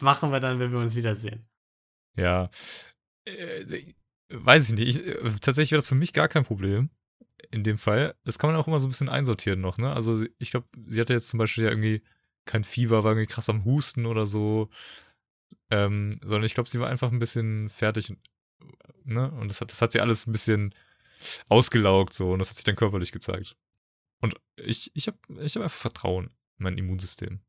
[0.00, 1.48] machen wir dann, wenn wir uns wiedersehen.
[2.16, 2.50] Ja.
[3.24, 3.64] Äh,
[4.30, 4.98] weiß ich nicht.
[4.98, 6.90] Ich, äh, tatsächlich wäre das für mich gar kein Problem.
[7.50, 8.14] In dem Fall.
[8.24, 9.92] Das kann man auch immer so ein bisschen einsortieren noch, ne?
[9.92, 12.02] Also ich glaube, sie hatte jetzt zum Beispiel ja irgendwie
[12.44, 14.70] kein Fieber, war irgendwie krass am Husten oder so.
[15.70, 18.14] Ähm, sondern ich glaube, sie war einfach ein bisschen fertig,
[19.04, 19.30] ne?
[19.32, 20.74] Und das hat, das hat sie alles ein bisschen
[21.48, 23.56] ausgelaugt so und das hat sich dann körperlich gezeigt.
[24.20, 26.26] Und ich, ich habe ich hab einfach Vertrauen
[26.58, 27.40] in mein Immunsystem.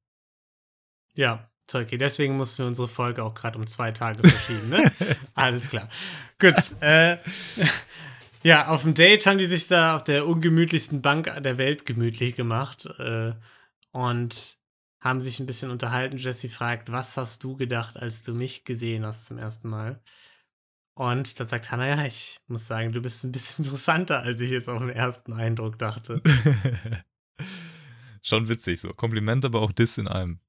[1.16, 1.98] Ja, Turkey.
[1.98, 4.92] Deswegen mussten wir unsere Folge auch gerade um zwei Tage verschieben, ne?
[5.36, 5.90] Alles klar.
[6.40, 6.56] Gut.
[6.80, 7.18] Äh,
[8.44, 12.36] ja, auf dem Date haben die sich da auf der ungemütlichsten Bank der Welt gemütlich
[12.36, 13.34] gemacht äh,
[13.92, 14.58] und
[15.00, 16.18] haben sich ein bisschen unterhalten.
[16.18, 20.02] Jesse fragt, was hast du gedacht, als du mich gesehen hast zum ersten Mal?
[20.96, 24.50] Und da sagt Hannah, ja, ich muss sagen, du bist ein bisschen interessanter, als ich
[24.50, 26.22] jetzt auf den ersten Eindruck dachte.
[28.24, 28.90] Schon witzig so.
[28.90, 30.40] Kompliment, aber auch Diss in einem.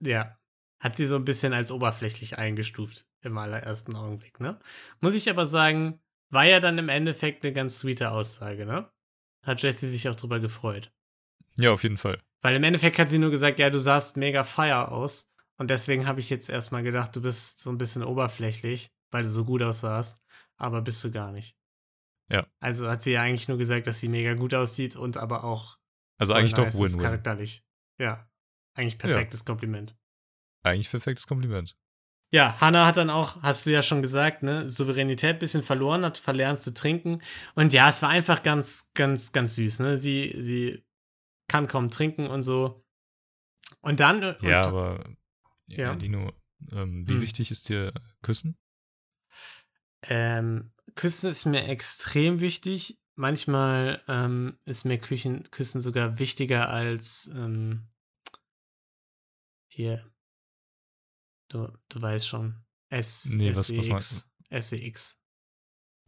[0.00, 0.37] Ja.
[0.80, 4.58] Hat sie so ein bisschen als oberflächlich eingestuft im allerersten Augenblick, ne?
[5.00, 8.90] Muss ich aber sagen, war ja dann im Endeffekt eine ganz sweete Aussage, ne?
[9.44, 10.92] Hat Jessie sich auch drüber gefreut.
[11.56, 12.20] Ja, auf jeden Fall.
[12.42, 15.32] Weil im Endeffekt hat sie nur gesagt, ja, du sahst mega fire aus.
[15.56, 19.28] Und deswegen habe ich jetzt erstmal gedacht, du bist so ein bisschen oberflächlich, weil du
[19.28, 20.22] so gut aussahst.
[20.56, 21.56] Aber bist du gar nicht.
[22.30, 22.46] Ja.
[22.60, 25.78] Also hat sie ja eigentlich nur gesagt, dass sie mega gut aussieht und aber auch
[26.18, 27.00] Also eigentlich doch nice ist Win-Win.
[27.00, 27.64] charakterlich.
[27.98, 28.30] Ja.
[28.74, 29.96] Eigentlich perfektes Kompliment.
[30.68, 31.76] Eigentlich perfektes Kompliment.
[32.30, 36.18] Ja, Hannah hat dann auch, hast du ja schon gesagt, ne, Souveränität bisschen verloren, hat
[36.18, 37.22] verlernt zu trinken.
[37.54, 39.98] Und ja, es war einfach ganz, ganz, ganz süß, ne?
[39.98, 40.84] Sie, sie
[41.48, 42.84] kann kaum trinken und so.
[43.80, 44.22] Und dann.
[44.22, 45.04] äh, Ja, und, aber
[45.66, 45.94] ja, Ja.
[45.96, 46.32] Dino,
[46.72, 47.22] ähm, wie Hm.
[47.22, 48.58] wichtig ist dir Küssen?
[50.02, 52.98] Ähm, Küssen ist mir extrem wichtig.
[53.14, 57.88] Manchmal ähm, ist mir Küchen, Küssen sogar wichtiger als ähm,
[59.68, 60.04] hier.
[61.48, 62.54] Du, du weißt schon.
[62.90, 63.88] S, Nee, was- was SEX.
[63.88, 65.18] meinst SEX.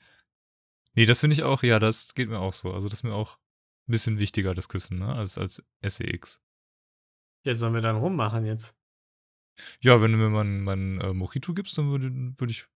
[0.94, 2.72] Nee, das finde ich auch, ja, das geht mir auch so.
[2.72, 3.38] Also, das ist mir auch
[3.88, 6.40] ein bisschen wichtiger, das Küssen, ne, als, als SEX.
[7.44, 8.74] Ja, sollen wir dann rummachen jetzt?
[9.80, 12.66] Ja, wenn du mir mein, mein äh, Mojito gibst, dann würde würd ich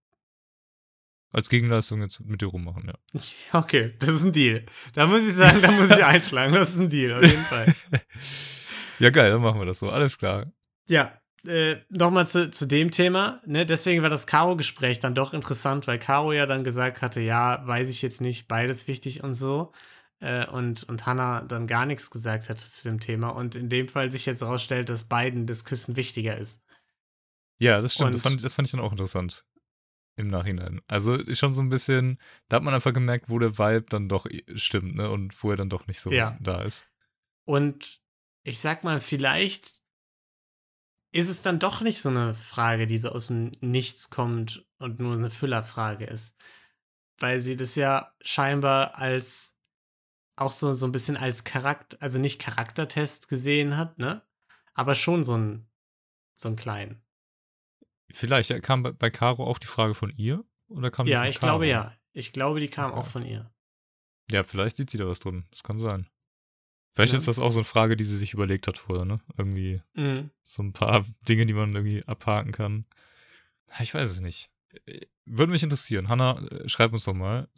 [1.33, 3.21] als Gegenleistung jetzt mit dir rummachen, ja.
[3.53, 4.65] Okay, das ist ein Deal.
[4.95, 6.53] Da muss ich sagen, da muss ich einschlagen.
[6.53, 7.75] Das ist ein Deal, auf jeden Fall.
[8.99, 9.91] Ja, geil, dann machen wir das so.
[9.91, 10.53] Alles klar.
[10.89, 13.41] Ja, äh, nochmal zu, zu dem Thema.
[13.47, 13.65] Ne?
[13.65, 17.89] Deswegen war das Caro-Gespräch dann doch interessant, weil Caro ja dann gesagt hatte, ja, weiß
[17.89, 19.73] ich jetzt nicht, beides wichtig und so.
[20.21, 23.31] Äh, und, und Hannah dann gar nichts gesagt hat zu dem Thema.
[23.31, 26.63] Und in dem Fall sich jetzt herausstellt, dass beiden das Küssen wichtiger ist.
[27.59, 28.15] Ja, das stimmt.
[28.15, 29.45] Das fand, das fand ich dann auch interessant.
[30.21, 30.83] Im Nachhinein.
[30.87, 34.27] Also schon so ein bisschen, da hat man einfach gemerkt, wo der Vibe dann doch
[34.55, 35.11] stimmt, ne?
[35.11, 36.37] Und wo er dann doch nicht so Ja.
[36.41, 36.87] da ist.
[37.47, 38.03] Und
[38.43, 39.81] ich sag mal, vielleicht
[41.13, 45.01] ist es dann doch nicht so eine Frage, die so aus dem Nichts kommt und
[45.01, 46.37] nur eine Füllerfrage ist.
[47.19, 49.59] Weil sie das ja scheinbar als
[50.37, 54.23] auch so, so ein bisschen als Charakter, also nicht Charaktertest gesehen hat, ne?
[54.75, 55.67] Aber schon so ein,
[56.37, 57.03] so einen kleinen.
[58.13, 60.45] Vielleicht ja, kam bei, bei Caro auch die Frage von ihr?
[60.69, 61.53] Oder kam die Ja, ich Caro?
[61.53, 61.95] glaube ja.
[62.13, 62.97] Ich glaube, die kam Ja.
[62.97, 63.51] auch von ihr.
[64.31, 65.47] Ja, vielleicht sieht sie da was drin.
[65.51, 66.09] Das kann sein.
[66.95, 67.19] Vielleicht Ja.
[67.19, 69.21] ist das auch so eine Frage, die sie sich überlegt hat vorher, ne?
[69.37, 70.31] Irgendwie Mhm.
[70.43, 72.85] so ein paar Dinge, die man irgendwie abhaken kann.
[73.81, 74.51] Ich weiß es nicht.
[74.87, 76.09] Äh, Würde mich interessieren.
[76.09, 77.49] Hanna, äh, schreib uns doch mal.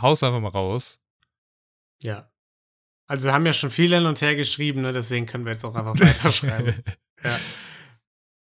[0.00, 1.00] Haus einfach mal raus.
[2.02, 2.30] Ja.
[3.08, 4.92] Also wir haben ja schon viel hin und her geschrieben, ne?
[4.92, 6.82] deswegen können wir jetzt auch einfach weiterschreiben.
[7.24, 7.38] ja.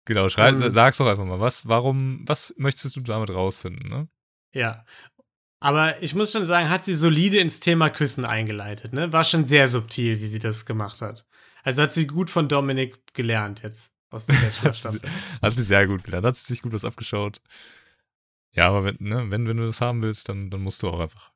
[0.05, 1.41] Genau, schrei, Ähm, sag's doch einfach mal.
[1.41, 4.09] Was, warum, was möchtest du damit rausfinden, ne?
[4.53, 4.85] Ja.
[5.61, 9.13] Aber ich muss schon sagen, hat sie solide ins Thema Küssen eingeleitet, ne?
[9.13, 11.25] War schon sehr subtil, wie sie das gemacht hat.
[11.63, 15.01] Also hat sie gut von Dominik gelernt jetzt aus der Hat sie, Bachelor-Staffel.
[15.41, 17.41] hat sie sehr gut gelernt, hat sie sich gut was abgeschaut.
[18.55, 21.01] Ja, aber wenn, ne, wenn, wenn du das haben willst, dann, dann musst du auch
[21.01, 21.31] einfach.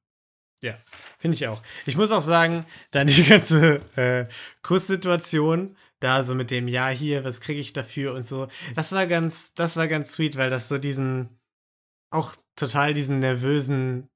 [1.18, 1.62] Finde ich auch.
[1.86, 4.26] Ich muss auch sagen, dann die ganze äh,
[4.62, 5.76] Kusssituation,
[6.06, 9.54] da so mit dem Ja hier, was kriege ich dafür und so, das war ganz,
[9.54, 11.40] das war ganz sweet, weil das so diesen,
[12.10, 14.08] auch total diesen nervösen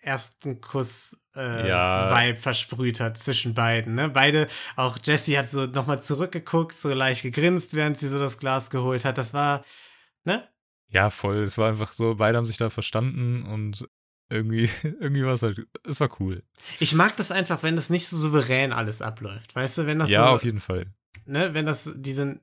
[0.00, 2.10] ersten Kuss äh, Ja.
[2.10, 3.94] Vibe versprüht hat zwischen beiden.
[3.94, 4.08] Ne?
[4.08, 8.70] Beide, auch Jessie hat so nochmal zurückgeguckt, so leicht gegrinst, während sie so das Glas
[8.70, 9.18] geholt hat.
[9.18, 9.64] Das war,
[10.24, 10.48] ne?
[10.88, 11.36] Ja, voll.
[11.38, 13.88] Es war einfach so, beide haben sich da verstanden und
[14.32, 16.42] irgendwie, irgendwie war es halt, es war cool.
[16.80, 19.54] Ich mag das einfach, wenn das nicht so souverän alles abläuft.
[19.54, 20.86] Weißt du, wenn das ja, so, auf jeden Fall.
[21.26, 22.40] ne, wenn das diesen,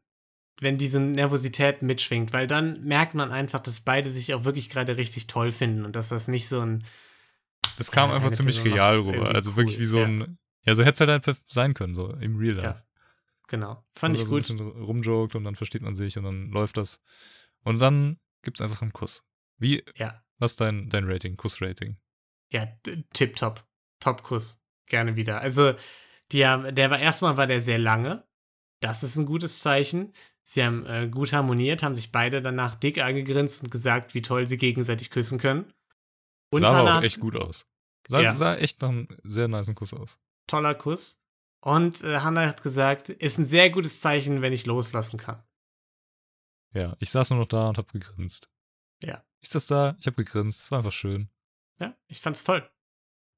[0.62, 4.98] wenn diese Nervosität mitschwingt, weil dann merkt man einfach, dass beide sich auch wirklich gerade
[4.98, 6.84] richtig toll finden und dass das nicht so ein
[7.78, 9.34] Das kam einfach ziemlich Person real rüber.
[9.34, 10.06] Also wirklich cool, wie so ja.
[10.06, 12.68] ein, ja, so hätte es halt einfach sein können, so im Real Life.
[12.68, 12.84] Ja,
[13.48, 13.84] genau.
[13.96, 14.44] Fand Wo ich er gut.
[14.44, 17.02] So ein bisschen rumjoked und dann versteht man sich und dann läuft das.
[17.64, 19.24] Und dann gibt's einfach einen Kuss.
[19.58, 21.98] Wie, Ja, was ist dein, dein Rating, Kussrating?
[22.52, 22.66] ja,
[23.14, 23.64] tipptopp.
[24.00, 24.62] Top-Kuss.
[24.88, 25.42] Gerne wieder.
[25.42, 25.74] Also,
[26.32, 28.26] die haben, der war erstmal war der sehr lange.
[28.82, 30.14] Das ist ein gutes Zeichen.
[30.46, 34.48] Sie haben äh, gut harmoniert, haben sich beide danach dick angegrinst und gesagt, wie toll
[34.48, 35.72] sie gegenseitig küssen können.
[36.52, 37.68] Und sah Hannah- auch echt gut aus.
[38.08, 38.36] Sah, Ja.
[38.36, 40.18] sah echt nach einem sehr niceen Kuss aus.
[40.48, 41.22] toller Kuss.
[41.62, 45.44] Und äh, Hannah hat gesagt, ist ein sehr gutes Zeichen, wenn ich loslassen kann.
[46.74, 48.50] Ja, ich saß nur noch da und hab gegrinst.
[49.04, 49.24] Ja.
[49.42, 51.30] Ich saß da, ich hab gegrinst, es war einfach schön.
[51.80, 52.70] Ja, ich fand's toll.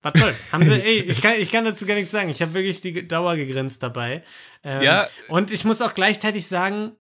[0.01, 0.35] War toll.
[0.51, 2.29] Haben sie, ey, ich kann, ich kann dazu gar nichts sagen.
[2.29, 4.23] Ich habe wirklich die Dauer gegrinst dabei.
[4.63, 4.81] Ähm,
[5.27, 6.93] Und ich muss auch gleichzeitig sagen,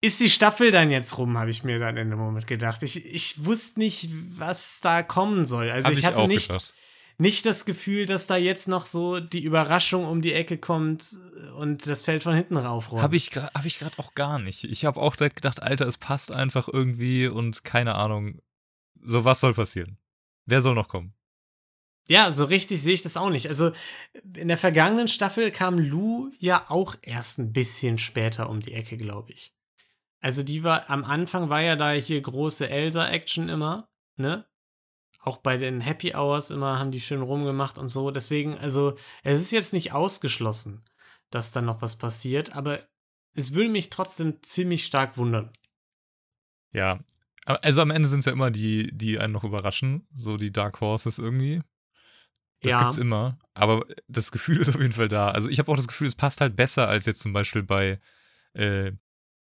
[0.00, 2.82] ist die Staffel dann jetzt rum, habe ich mir dann in dem Moment gedacht.
[2.82, 5.70] Ich, ich wusste nicht, was da kommen soll.
[5.70, 6.74] Also hab ich, ich hatte auch nicht, gedacht.
[7.18, 11.16] Nicht das Gefühl, dass da jetzt noch so die Überraschung um die Ecke kommt
[11.56, 13.02] und das Feld von hinten raufrollt.
[13.02, 14.64] Habe ich gerade hab ich grad auch gar nicht.
[14.64, 18.40] Ich habe auch direkt gedacht, Alter, es passt einfach irgendwie und keine Ahnung.
[19.00, 19.98] So, was soll passieren?
[20.46, 21.12] Wer soll noch kommen?
[22.06, 23.48] Ja, so richtig sehe ich das auch nicht.
[23.48, 23.72] Also
[24.34, 28.96] in der vergangenen Staffel kam Lou ja auch erst ein bisschen später um die Ecke,
[28.96, 29.54] glaube ich.
[30.20, 34.46] Also die war, am Anfang war ja da hier große Elsa-Action immer, ne?
[35.20, 38.10] Auch bei den Happy Hours immer haben die schön rumgemacht und so.
[38.10, 40.84] Deswegen, also es ist jetzt nicht ausgeschlossen,
[41.30, 42.80] dass da noch was passiert, aber
[43.34, 45.50] es würde mich trotzdem ziemlich stark wundern.
[46.72, 47.00] Ja.
[47.44, 50.06] Also am Ende sind es ja immer die, die einen noch überraschen.
[50.12, 51.62] So die Dark Horses irgendwie.
[52.60, 52.80] Das Ja.
[52.80, 53.38] gibt's immer.
[53.54, 55.30] Aber das Gefühl ist auf jeden Fall da.
[55.30, 58.00] Also ich habe auch das Gefühl, es passt halt besser als jetzt zum Beispiel bei
[58.52, 58.92] äh,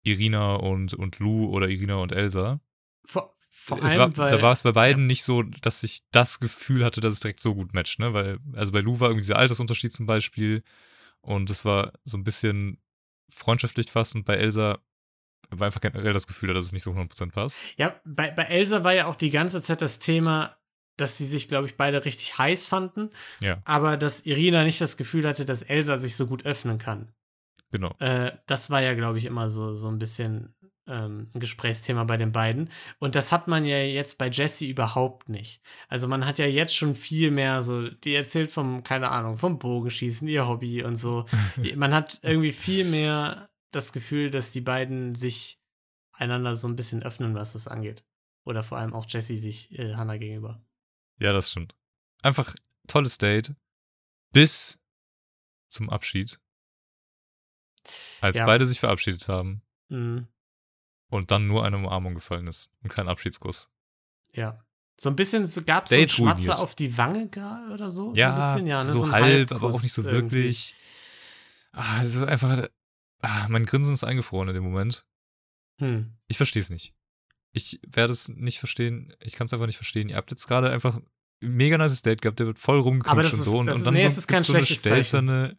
[0.02, 2.60] Irina und, und Lou oder Irina und Elsa.
[3.04, 3.33] Vor,
[3.64, 6.84] vor allem, war, weil da war es bei beiden nicht so, dass ich das Gefühl
[6.84, 8.12] hatte, dass es direkt so gut matcht, ne?
[8.12, 10.62] Weil, also bei Lou war irgendwie dieser Altersunterschied zum Beispiel
[11.20, 12.78] und es war so ein bisschen
[13.30, 14.78] freundschaftlich fast und bei Elsa
[15.50, 17.58] war einfach generell das Gefühl, dass es nicht so 100% passt.
[17.76, 20.56] Ja, bei, bei Elsa war ja auch die ganze Zeit das Thema,
[20.96, 24.96] dass sie sich, glaube ich, beide richtig heiß fanden, Ja, aber dass Irina nicht das
[24.96, 27.12] Gefühl hatte, dass Elsa sich so gut öffnen kann.
[27.70, 27.94] genau.
[27.98, 30.54] Äh, das war ja, glaube ich, immer so, so ein bisschen
[30.86, 32.70] ähm, ein Gesprächsthema bei den beiden.
[32.98, 35.62] Und das hat man ja jetzt bei Jessie überhaupt nicht.
[35.88, 39.58] Also man hat ja jetzt schon viel mehr so, die erzählt vom, keine Ahnung, vom
[39.58, 41.26] Bogenschießen, ihr Hobby und so.
[41.76, 45.58] man hat irgendwie viel mehr das Gefühl, dass die beiden sich
[46.12, 48.04] einander so ein bisschen öffnen, was das angeht.
[48.44, 50.62] Oder vor allem auch Jessie sich äh, Hannah gegenüber.
[51.18, 51.74] Ja, das stimmt.
[52.22, 52.54] Einfach
[52.86, 53.54] tolles Date.
[54.32, 54.78] Bis
[55.68, 56.38] zum Abschied.
[58.20, 58.46] Als Ja.
[58.46, 60.26] beide sich verabschiedet haben Mhm.
[61.10, 63.70] Und dann nur eine Umarmung gefallen ist und kein Abschiedskuss.
[64.32, 64.56] Ja.
[65.00, 68.10] So ein bisschen so, gab es so einen Schmatzer auf die Wange gar oder so?
[68.10, 68.90] so, Ja, ein bisschen, ja ne?
[68.90, 70.36] so, ein halb, aber auch nicht so irgendwie.
[70.44, 70.74] wirklich.
[71.72, 72.68] Ah, es ist einfach.
[73.22, 75.04] Ah, mein Grinsen ist eingefroren in dem Moment.
[75.80, 76.14] Hm.
[76.28, 76.94] Ich verstehe es nicht.
[77.52, 79.12] Ich werde es nicht verstehen.
[79.20, 80.08] Ich kann es einfach nicht verstehen.
[80.08, 81.06] Ihr habt jetzt gerade einfach ein
[81.40, 83.58] mega nices Date gehabt, der wird voll rumgeknutscht und ist- so.
[83.58, 85.58] Und, das und ist- dann nee, so, es ist kein so schlechtes Zeichen.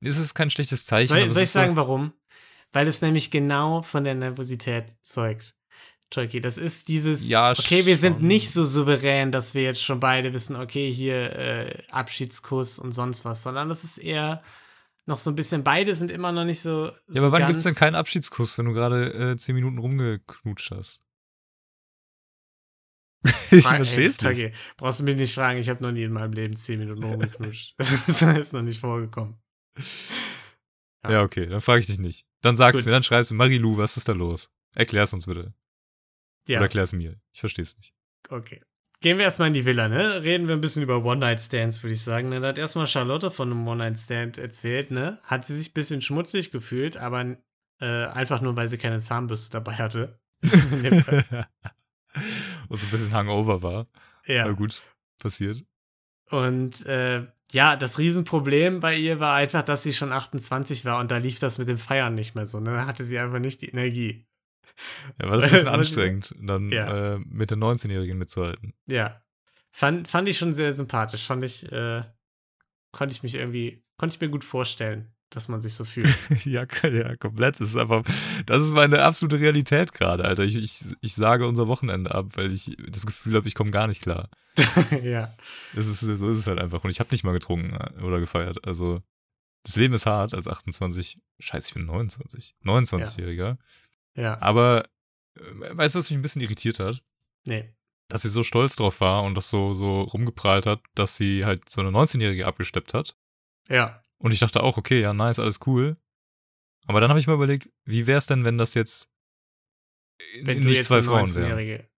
[0.00, 1.08] Es ist kein schlechtes Zeichen.
[1.08, 2.12] Soll, soll ich ist so- sagen, warum?
[2.72, 5.54] Weil es nämlich genau von der Nervosität zeugt.
[6.12, 9.98] Tolki, das ist dieses, Ja, okay, wir sind nicht so souverän, dass wir jetzt schon
[9.98, 14.42] beide wissen, okay, hier äh, Abschiedskuss und sonst was, sondern das ist eher
[15.06, 16.86] noch so ein bisschen, beide sind immer noch nicht so.
[16.86, 19.78] Ja, so aber wann ganz, gibt's denn keinen Abschiedskuss, wenn du gerade äh, zehn Minuten
[19.78, 21.00] rumgeknutscht hast?
[23.50, 24.56] ich versteh's Ey, nicht.
[24.76, 27.74] Brauchst du mich nicht fragen, ich habe noch nie in meinem Leben zehn Minuten rumgeknutscht.
[27.78, 29.40] das ist noch nicht vorgekommen.
[31.04, 31.10] Ja.
[31.10, 32.26] Ja, okay, dann frage ich dich nicht.
[32.42, 32.84] Dann sagst Gut.
[32.84, 34.50] du mir, dann schreibst du, Marilou, was ist da los?
[34.74, 35.54] Erklär's uns bitte.
[36.46, 37.20] Ja, Oder erklär's mir.
[37.32, 37.92] Ich versteh's nicht.
[38.28, 38.60] okay.
[39.00, 40.22] Gehen wir erstmal in die Villa, ne?
[40.22, 42.28] Reden wir ein bisschen über One-Night-Stands, würde ich sagen.
[42.28, 42.38] Ne?
[42.38, 45.18] Da hat erstmal Charlotte von einem One-Night-Stand erzählt, ne?
[45.24, 47.36] Hat sie sich ein bisschen schmutzig gefühlt, aber
[47.80, 50.20] äh, einfach nur, weil sie keine Zahnbürste dabei hatte.
[50.42, 50.50] Und
[52.78, 53.86] so ein bisschen Hangover war.
[54.26, 54.44] ja.
[54.44, 54.82] Aber gut,
[55.18, 55.64] passiert.
[56.30, 61.10] Und äh, ja, das Riesenproblem bei ihr war einfach, dass sie schon 28 war und
[61.10, 62.60] da lief das mit dem Feiern nicht mehr so.
[62.60, 62.72] Ne?
[62.72, 64.26] Da hatte sie einfach nicht die Energie.
[65.20, 67.14] Ja, war das ein bisschen anstrengend, dann Ja.
[67.14, 68.74] äh, mit der 19-Jährigen mitzuhalten.
[68.86, 69.20] Ja.
[69.70, 71.26] Fand, fand ich schon sehr sympathisch.
[71.26, 72.02] Fand ich, äh,
[72.90, 76.14] konnte ich mich irgendwie, konnte ich mir gut vorstellen, dass man sich so fühlt.
[76.44, 77.58] ja, ja, komplett.
[77.58, 78.02] Das ist einfach,
[78.46, 80.44] das ist meine absolute Realität gerade, Alter.
[80.44, 83.86] Ich, ich, ich sage unser Wochenende ab, weil ich das Gefühl habe, ich komme gar
[83.86, 84.28] nicht klar.
[85.02, 85.34] ja.
[85.74, 86.84] Das ist, so ist es halt einfach.
[86.84, 88.66] Und ich habe nicht mal getrunken äh, oder gefeiert.
[88.66, 89.02] Also,
[89.64, 91.16] das Leben ist hart als 28.
[91.38, 92.54] Scheiße, ich bin 29.
[92.64, 93.56] 29-Jähriger.
[94.14, 94.40] Ja.
[94.42, 94.84] Aber,
[95.36, 97.02] äh, weißt du, was mich ein bisschen irritiert hat?
[97.44, 97.72] Nee.
[98.08, 101.70] Dass sie so stolz drauf war und das so, so rumgeprahlt hat, dass sie halt
[101.70, 103.16] so eine 19-Jährige abgesteppt hat.
[103.70, 104.01] Ja.
[104.22, 105.96] Und ich dachte auch, okay, ja, nice, alles cool.
[106.86, 109.08] Aber dann habe ich mir überlegt, wie wäre es denn, wenn das jetzt
[110.42, 111.44] Wenn nicht jetzt zwei Frauen wären?
[111.52, 111.88] 19-Jährige-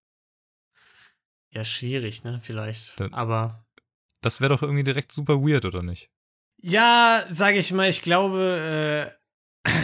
[1.50, 2.40] Ja, schwierig, ne?
[2.42, 2.98] Vielleicht.
[2.98, 3.66] Dann- Aber.
[4.20, 6.10] Das wäre doch irgendwie direkt super weird, oder nicht?
[6.62, 9.23] Ja, sage ich mal, ich glaube, äh,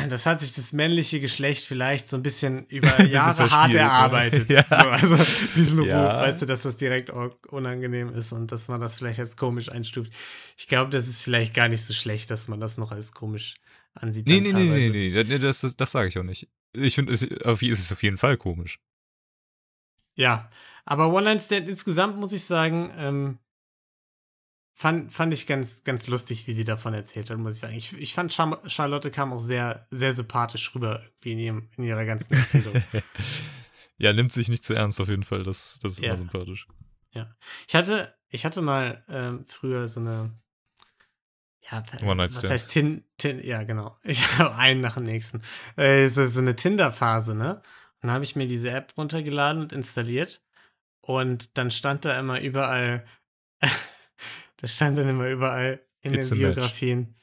[0.09, 3.78] das hat sich das männliche Geschlecht vielleicht so ein bisschen über Bisschen Jahre hart ne?
[3.78, 4.49] erarbeitet.
[4.51, 4.64] Ja.
[4.64, 5.16] So, also
[5.57, 6.20] diesen Ruf, Ja.
[6.20, 7.11] weißt du, dass das direkt
[7.49, 10.12] unangenehm ist und dass man das vielleicht als komisch einstuft.
[10.59, 13.55] Ich glaube, das ist vielleicht gar nicht so schlecht, dass man das noch als komisch
[13.95, 14.26] ansieht.
[14.26, 14.91] Nee, nee, nee, nee, teilweise.
[14.91, 16.49] nee, nee, das, das, das sage ich auch nicht.
[16.72, 18.78] Ich finde, es, ist es auf jeden Fall komisch.
[20.14, 20.51] Ja,
[20.85, 23.39] aber One-Night-Stand insgesamt muss ich sagen, ähm,
[24.81, 27.76] fand, fand ich ganz, ganz lustig, wie sie davon erzählt hat, muss ich sagen.
[27.76, 31.85] Ich, ich fand, Char Charlotte kam auch sehr, sehr sympathisch rüber, wie in, ihrem, in
[31.85, 32.83] ihrer ganzen Erzählung.
[33.99, 35.43] ja, nimmt sich nicht zu ernst auf jeden Fall.
[35.43, 36.09] Das, das ist Ja.
[36.09, 36.66] immer sympathisch.
[37.68, 40.33] ich hatte, ich hatte mal ähm, früher so eine,
[41.70, 43.99] ja, was heißt Tin, Tin, ja, genau.
[44.03, 45.43] Ich habe einen nach dem nächsten.
[45.76, 47.57] Äh, so, so eine Tinder-Phase, ne?
[47.57, 50.43] Und dann habe ich mir diese App runtergeladen und installiert.
[51.03, 53.05] Und dann stand da immer überall,
[54.61, 56.54] da stand dann immer überall in It's den a match.
[56.54, 57.16] Biografien.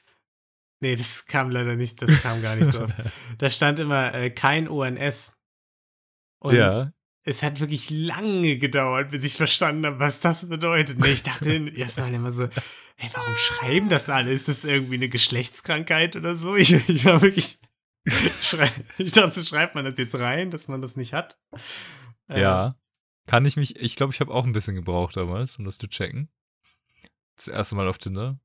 [0.80, 2.94] Nee, das kam leider nicht, das kam gar nicht so oft.
[3.38, 5.36] Da stand immer äh, kein ONS.
[6.40, 6.92] Und ja,
[7.24, 10.98] es hat wirklich lange gedauert, bis ich verstanden habe, was das bedeutet.
[10.98, 14.32] Nee, ich dachte erstmal immer so, ey, warum schreiben das alle?
[14.32, 16.56] Ist das irgendwie eine Geschlechtskrankheit oder so?
[16.56, 17.58] Ich, ich war wirklich.
[18.96, 21.38] Ich dachte, schreibt man das jetzt rein, dass man das nicht hat?
[22.28, 22.76] Ja.
[23.26, 25.88] Kann ich mich, ich glaube, ich habe auch ein bisschen gebraucht damals, um das zu
[25.88, 26.30] checken.
[27.38, 28.38] Das erste Mal auf Tinder.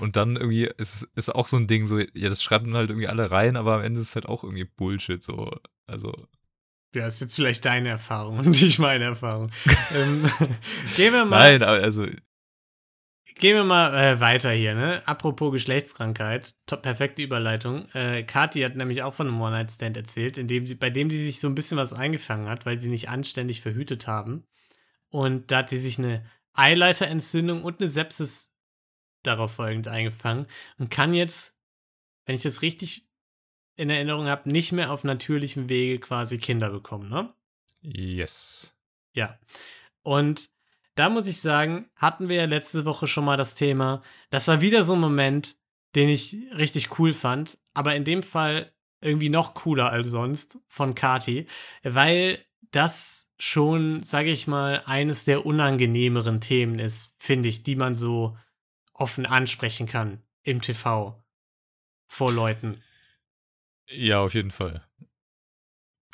[0.00, 3.08] Und dann irgendwie ist ist auch so ein Ding, so, ja, das schreiben halt irgendwie
[3.08, 5.50] alle rein, aber am Ende ist es halt auch irgendwie Bullshit, so.
[5.86, 6.12] Also,
[6.94, 9.50] Ja, ist jetzt vielleicht deine Erfahrung und nicht meine Erfahrung.
[9.94, 10.28] ähm,
[10.96, 11.58] gehen wir mal.
[11.58, 12.06] nein, also,
[13.38, 15.02] Gehen wir mal äh, weiter hier, ne?
[15.04, 17.86] Apropos Geschlechtskrankheit, top, perfekte Überleitung.
[17.92, 21.22] Äh, Kathi hat nämlich auch von einem One-Night-Stand erzählt, in dem sie, bei dem sie
[21.22, 24.46] sich so ein bisschen was eingefangen hat, weil sie nicht anständig verhütet haben.
[25.10, 26.24] Und da hat sie sich eine
[26.58, 28.52] Eileiterentzündung und eine Sepsis
[29.22, 30.46] darauf folgend eingefangen
[30.78, 31.56] und kann jetzt,
[32.24, 33.06] wenn ich das richtig
[33.76, 37.32] in Erinnerung habe, nicht mehr auf natürlichem Wege quasi Kinder bekommen, ne?
[37.82, 38.74] yes.
[39.12, 39.38] Ja.
[40.02, 40.50] Und
[40.94, 44.02] da muss ich sagen, hatten wir ja letzte Woche schon mal das Thema.
[44.30, 45.56] Das war wieder so ein Moment,
[45.94, 50.94] den ich richtig cool fand, aber in dem Fall irgendwie noch cooler als sonst von
[50.94, 51.46] Kati,
[51.82, 52.38] weil
[52.70, 58.36] das schon, sage ich mal, eines der unangenehmeren Themen ist, finde ich, die man so
[58.94, 61.22] offen ansprechen kann im TV
[62.08, 62.82] vor Leuten.
[63.88, 64.86] Ja, auf jeden Fall.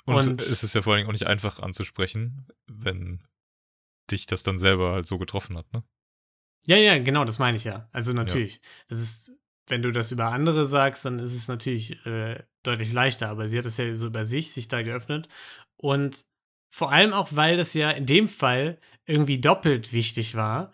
[0.04, 3.22] Und, Und- es ist ja vor allen Dingen auch nicht einfach anzusprechen, wenn
[4.10, 5.84] dich das dann selber halt so getroffen hat, ne?
[6.66, 7.88] Ja, ja, genau, das meine ich ja.
[7.92, 8.60] Also natürlich.
[8.88, 9.32] Das ist,
[9.68, 13.58] wenn du das über andere sagst, dann ist es natürlich äh, deutlich leichter, aber sie
[13.58, 15.28] hat es ja so über sich, sich da geöffnet.
[15.76, 16.24] Und
[16.72, 20.72] vor allem auch, weil das ja in dem Fall irgendwie doppelt wichtig war,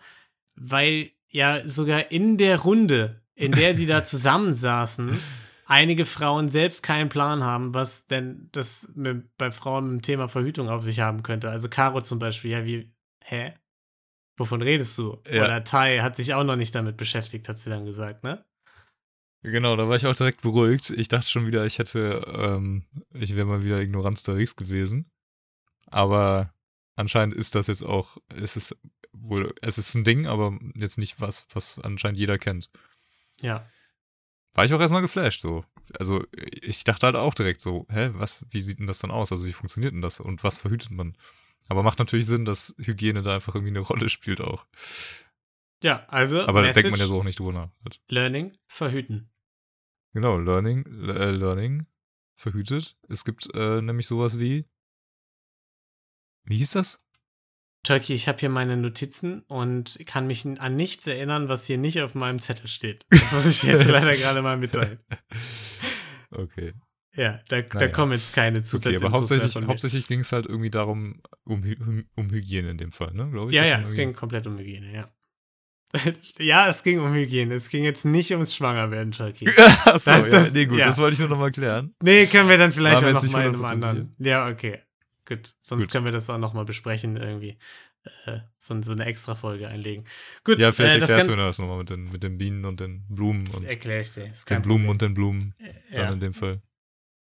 [0.55, 5.19] weil ja sogar in der Runde, in der sie da zusammensaßen,
[5.65, 10.29] einige Frauen selbst keinen Plan haben, was denn das mit, bei Frauen mit dem Thema
[10.29, 11.49] Verhütung auf sich haben könnte.
[11.49, 12.91] Also Caro zum Beispiel, ja, wie,
[13.25, 13.53] hä?
[14.37, 15.21] Wovon redest du?
[15.29, 15.43] Ja.
[15.43, 18.45] Oder Tai hat sich auch noch nicht damit beschäftigt, hat sie dann gesagt, ne?
[19.43, 20.89] Genau, da war ich auch direkt beruhigt.
[20.91, 25.11] Ich dachte schon wieder, ich hätte, ähm, ich wäre mal wieder ignorant unterwegs gewesen.
[25.91, 26.53] Aber
[26.95, 28.75] anscheinend ist das jetzt auch, es ist
[29.11, 32.69] wohl, es ist ein Ding, aber jetzt nicht was, was anscheinend jeder kennt.
[33.41, 33.65] Ja.
[34.53, 35.63] war ich auch erstmal geflasht so.
[35.97, 39.31] Also ich dachte halt auch direkt so, hä, was, wie sieht denn das dann aus?
[39.31, 41.15] Also wie funktioniert denn das und was verhütet man?
[41.67, 44.65] Aber macht natürlich Sinn, dass Hygiene da einfach irgendwie eine Rolle spielt auch.
[45.83, 47.69] Ja, also Aber da denkt man ja so auch nicht drüber nach.
[48.09, 49.31] Learning, verhüten.
[50.13, 51.85] Genau, Learning, äh, Learning,
[52.35, 52.97] verhütet.
[53.07, 54.65] Es gibt äh, nämlich sowas wie,
[56.49, 56.99] wie hieß das?
[57.83, 62.01] Turkey, ich habe hier meine Notizen und kann mich an nichts erinnern, was hier nicht
[62.01, 63.05] auf meinem Zettel steht.
[63.09, 64.99] Das muss ich jetzt leider gerade mal mitteilen.
[66.31, 66.73] Okay.
[67.15, 67.87] Ja, da, da Naja.
[67.87, 72.29] kommen jetzt keine Okay, Zusatzinfos aber hauptsächlich, hauptsächlich ging es halt irgendwie darum, um, um
[72.29, 73.27] Hygiene in dem Fall, ne?
[73.31, 73.57] Glaube ich.
[73.57, 75.09] Ja, ja, es ging komplett um Hygiene, ja.
[76.37, 77.55] ja, es ging um Hygiene.
[77.55, 79.49] Es ging jetzt nicht ums Schwangerwerden, Turkey.
[79.57, 80.85] Achso, Das- ja, das- nee, gut, ja.
[80.85, 81.95] das wollte ich nur nochmal klären.
[82.03, 84.15] Nee, können wir dann vielleicht auch jetzt noch nicht mal in einem 100% anderen.
[84.19, 84.79] Ja, okay.
[85.29, 85.53] Gut.
[85.59, 85.91] Sonst Gut.
[85.91, 87.59] können wir das auch noch mal besprechen irgendwie.
[88.25, 90.05] Äh, so, so eine extra Folge einlegen.
[90.43, 92.79] Gut, Ja, vielleicht äh, erklärst du mir das nochmal mit den, mit den Bienen und
[92.79, 94.31] den Blumen und erkläre ich dir.
[94.49, 94.89] Den Blumen Problem.
[94.89, 95.53] und den Blumen,
[95.91, 96.11] dann ja.
[96.11, 96.61] in dem Fall.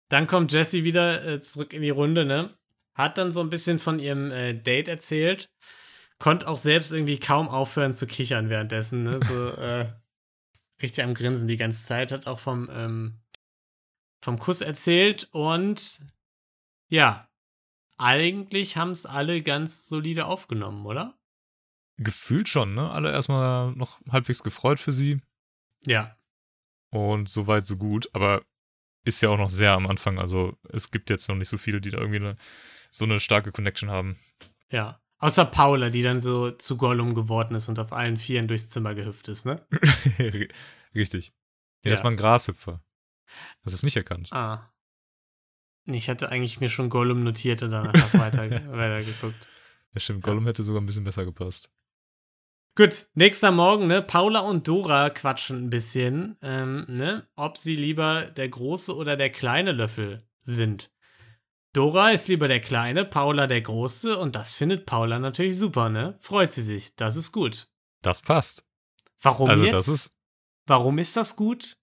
[0.09, 2.57] Dann kommt Jessie wieder äh, zurück in die Runde, ne?
[2.95, 5.51] Hat dann so ein bisschen von ihrem äh, Date erzählt.
[6.17, 9.19] Konnte auch selbst irgendwie kaum aufhören zu kichern währenddessen, ne?
[9.21, 9.91] So äh,
[10.81, 12.11] richtig am Grinsen die ganze Zeit.
[12.11, 13.19] Hat auch vom, ähm,
[14.23, 16.01] vom Kuss erzählt und
[16.87, 17.29] ja,
[17.97, 21.17] eigentlich haben es alle ganz solide aufgenommen, oder?
[21.97, 22.89] Gefühlt schon, ne?
[22.91, 25.21] Alle erstmal noch halbwegs gefreut für sie
[25.85, 26.17] Ja.
[26.91, 28.43] und so weit, so gut, aber
[29.05, 31.81] ist ja auch noch sehr am Anfang, also es gibt jetzt noch nicht so viele,
[31.81, 32.37] die da irgendwie eine,
[32.89, 34.17] so eine starke Connection haben.
[34.71, 34.99] Ja.
[35.19, 38.93] Außer Paula, die dann so zu Gollum geworden ist und auf allen Vieren durchs Zimmer
[38.95, 39.65] gehüpft ist, ne?
[40.95, 41.27] Richtig.
[41.27, 41.33] Ja.
[41.85, 42.81] Nee, das war ein Grashüpfer.
[43.63, 44.29] Das ist nicht erkannt.
[44.33, 44.72] Ah.
[45.85, 49.47] Ich hatte eigentlich mir schon Gollum notiert und dann einfach weiter, weiter geguckt.
[49.93, 51.69] Ja, stimmt, Gollum hätte sogar ein bisschen besser gepasst.
[52.75, 54.01] Gut, nächster Morgen, ne?
[54.01, 57.27] Paula und Dora quatschen ein bisschen, ähm, ne?
[57.35, 60.89] Ob sie lieber der große oder der kleine Löffel sind.
[61.73, 66.17] Dora ist lieber der kleine, Paula der große und das findet Paula natürlich super, ne?
[66.19, 66.95] Freut sie sich.
[66.95, 67.67] Das ist gut.
[68.01, 68.65] Das passt.
[69.21, 69.73] Warum also jetzt?
[69.73, 70.11] das ist.
[70.65, 71.77] Warum ist das gut?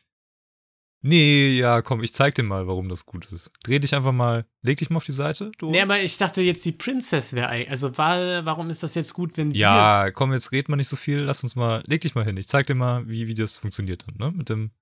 [1.03, 3.51] Nee, ja, komm, ich zeig dir mal, warum das gut ist.
[3.63, 5.51] Dreh dich einfach mal, leg dich mal auf die Seite.
[5.57, 5.71] Du.
[5.71, 7.71] Nee, aber ich dachte jetzt, die Princess wäre eigentlich.
[7.71, 9.61] Also, war, warum ist das jetzt gut, wenn wir.
[9.61, 11.21] ja, komm, jetzt red mal nicht so viel.
[11.21, 12.37] Lass uns mal, leg dich mal hin.
[12.37, 14.37] Ich zeig dir mal, wie, wie das funktioniert dann, ne?
[14.37, 14.73] Mit dem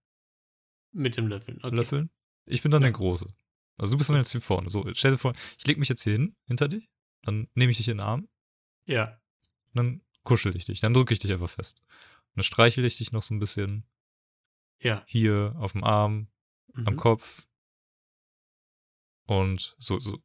[0.92, 1.58] Mit dem Löffel.
[1.62, 1.76] Okay.
[1.76, 2.10] Löffeln.
[2.46, 2.86] Ich bin dann Ja.
[2.88, 3.26] der Große.
[3.76, 4.70] Also du bist dann jetzt hier vorne.
[4.70, 6.88] So, stell dir vor, ich leg mich jetzt hier hin, hinter dich.
[7.22, 8.26] Dann nehme ich dich in den Arm.
[8.86, 9.20] Ja.
[9.74, 10.80] Dann kuschel ich dich.
[10.80, 11.80] Dann drücke ich dich einfach fest.
[12.30, 13.84] Und dann streichel ich dich noch so ein bisschen
[14.81, 15.03] Ja.
[15.07, 16.29] hier auf dem Arm,
[16.74, 16.97] am Mhm.
[16.97, 17.47] Kopf.
[19.26, 20.18] Und so, so,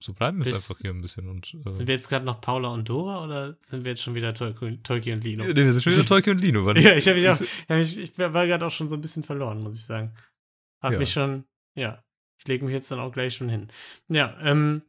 [0.00, 1.28] so bleiben wir Bis- einfach hier ein bisschen.
[1.28, 4.14] Und, äh, Sind wir jetzt gerade noch Paula und Dora oder sind wir jetzt schon
[4.14, 5.44] wieder Tolki, Tolki und Lino?
[5.44, 6.70] nee, wir sind schon wieder Tolkien und Lino.
[6.76, 9.24] Ja, ich habe mich auch, hab mich, ich war gerade auch schon so ein bisschen
[9.24, 10.14] verloren, muss ich sagen.
[10.82, 10.98] Hab Ja.
[10.98, 11.44] mich schon,
[11.74, 12.02] ja,
[12.38, 13.68] ich lege mich jetzt dann auch gleich schon hin.
[14.08, 14.82] Ja, ähm,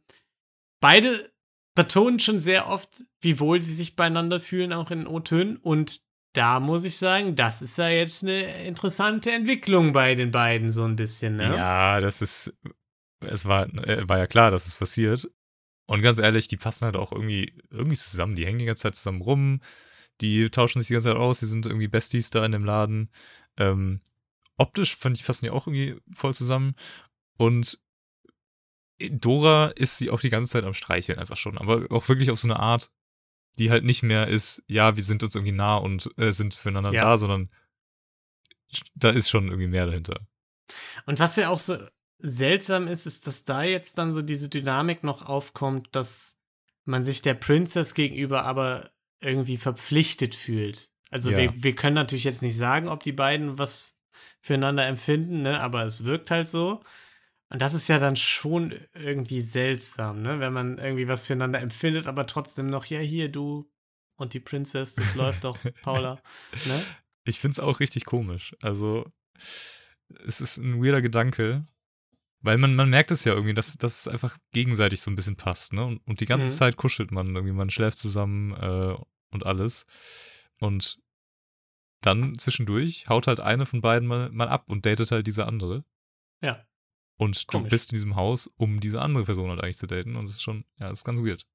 [0.80, 1.30] beide
[1.74, 5.56] betonen schon sehr oft, wie wohl sie sich beieinander fühlen, auch in O-Tönen.
[5.56, 6.02] Und
[6.32, 10.84] da muss ich sagen, das ist ja jetzt eine interessante Entwicklung bei den beiden, so
[10.84, 11.54] ein bisschen, ne?
[11.56, 12.54] Ja, das ist.
[13.20, 15.30] Es war, äh, war ja klar, dass es passiert.
[15.86, 18.34] Und ganz ehrlich, die passen halt auch irgendwie, irgendwie zusammen.
[18.34, 19.60] Die hängen die ganze Zeit zusammen rum.
[20.20, 21.40] Die tauschen sich die ganze Zeit aus.
[21.40, 23.10] Die sind irgendwie Besties da in dem Laden.
[23.58, 24.00] Ähm,
[24.56, 26.74] optisch fand ich, passen die auch irgendwie voll zusammen.
[27.36, 27.78] Und
[29.10, 31.58] Dora ist sie auch die ganze Zeit am Streicheln einfach schon.
[31.58, 32.90] Aber auch wirklich auf so eine Art,
[33.58, 36.92] die halt nicht mehr ist, ja, wir sind uns irgendwie nah und äh, sind füreinander
[36.92, 37.04] Ja.
[37.04, 37.48] da, sondern
[38.94, 40.20] da ist schon irgendwie mehr dahinter.
[41.06, 41.76] Und was ja auch so
[42.18, 46.38] seltsam ist, ist, dass da jetzt dann so diese Dynamik noch aufkommt, dass
[46.84, 48.90] man sich der Princess gegenüber aber
[49.20, 50.88] irgendwie verpflichtet fühlt.
[51.10, 51.36] Also Ja.
[51.36, 53.98] wir, wir können natürlich jetzt nicht sagen, ob die beiden was
[54.40, 55.60] füreinander empfinden, ne?
[55.60, 56.82] aber es wirkt halt so.
[57.52, 60.40] Und das ist ja dann schon irgendwie seltsam, ne?
[60.40, 63.70] wenn man irgendwie was füreinander empfindet, aber trotzdem noch, ja, hier, du
[64.16, 66.22] und die Princess, das läuft doch, Paula.
[66.64, 66.82] Ne?
[67.24, 68.56] Ich find's auch richtig komisch.
[68.62, 69.04] Also,
[70.26, 71.66] es ist ein weirder Gedanke,
[72.40, 75.36] weil man, man merkt es ja irgendwie, dass, dass es einfach gegenseitig so ein bisschen
[75.36, 75.84] passt, ne?
[75.84, 76.52] Und, und die ganze Mhm.
[76.52, 78.96] Zeit kuschelt man irgendwie, man schläft zusammen äh,
[79.30, 79.84] und alles.
[80.58, 80.98] Und
[82.00, 85.84] dann zwischendurch haut halt eine von beiden mal, mal ab und datet halt diese andere.
[86.42, 86.66] Ja.
[87.22, 87.70] Und du Komisch.
[87.70, 90.16] bist in diesem Haus, um diese andere Person halt eigentlich zu daten.
[90.16, 91.46] Und es ist schon, ja, es ist ganz weird.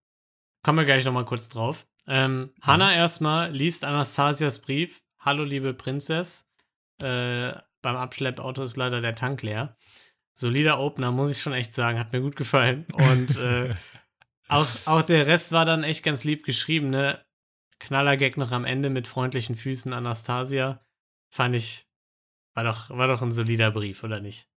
[0.63, 1.87] Kommen wir gleich nochmal kurz drauf.
[2.07, 5.01] Ähm, Hannah erstmal liest Anastasias Brief.
[5.19, 6.49] Hallo, liebe Prinzess.
[7.01, 7.51] Äh,
[7.81, 9.75] beim Abschleppauto ist leider der Tank leer.
[10.33, 11.99] Solider Opener, muss ich schon echt sagen.
[11.99, 12.85] Hat mir gut gefallen.
[12.93, 13.75] Und äh,
[14.47, 17.23] auch, auch der Rest war dann echt ganz lieb geschrieben, ne?
[17.79, 20.81] Knallergag noch am Ende mit freundlichen Füßen Anastasia.
[21.29, 21.87] Fand ich,
[22.53, 24.47] War doch, war doch ein solider Brief, oder nicht?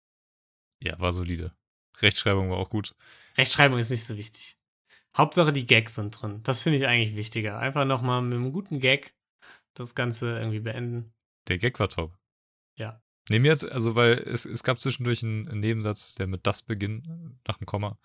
[0.83, 1.55] Ja, war solide.
[2.01, 2.95] Rechtschreibung war auch gut.
[3.37, 4.57] Rechtschreibung ist nicht so wichtig.
[5.17, 6.41] Hauptsache die Gags sind drin.
[6.45, 7.59] Das finde ich eigentlich wichtiger.
[7.59, 9.15] Einfach nochmal mit einem guten Gag
[9.75, 11.13] das Ganze irgendwie beenden.
[11.49, 12.17] Der Gag war top.
[12.77, 13.03] Ja.
[13.29, 16.63] Nee, mir jetzt, also, weil es, es gab zwischendurch einen, einen Nebensatz, der mit das
[16.63, 17.07] beginnt,
[17.47, 17.99] nach dem Komma.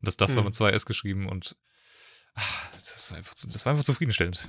[0.00, 0.46] Das das war Hm.
[0.46, 1.56] mit zwei S geschrieben und
[2.34, 2.42] ah,
[2.74, 4.48] das war einfach, das war einfach zufriedenstellend.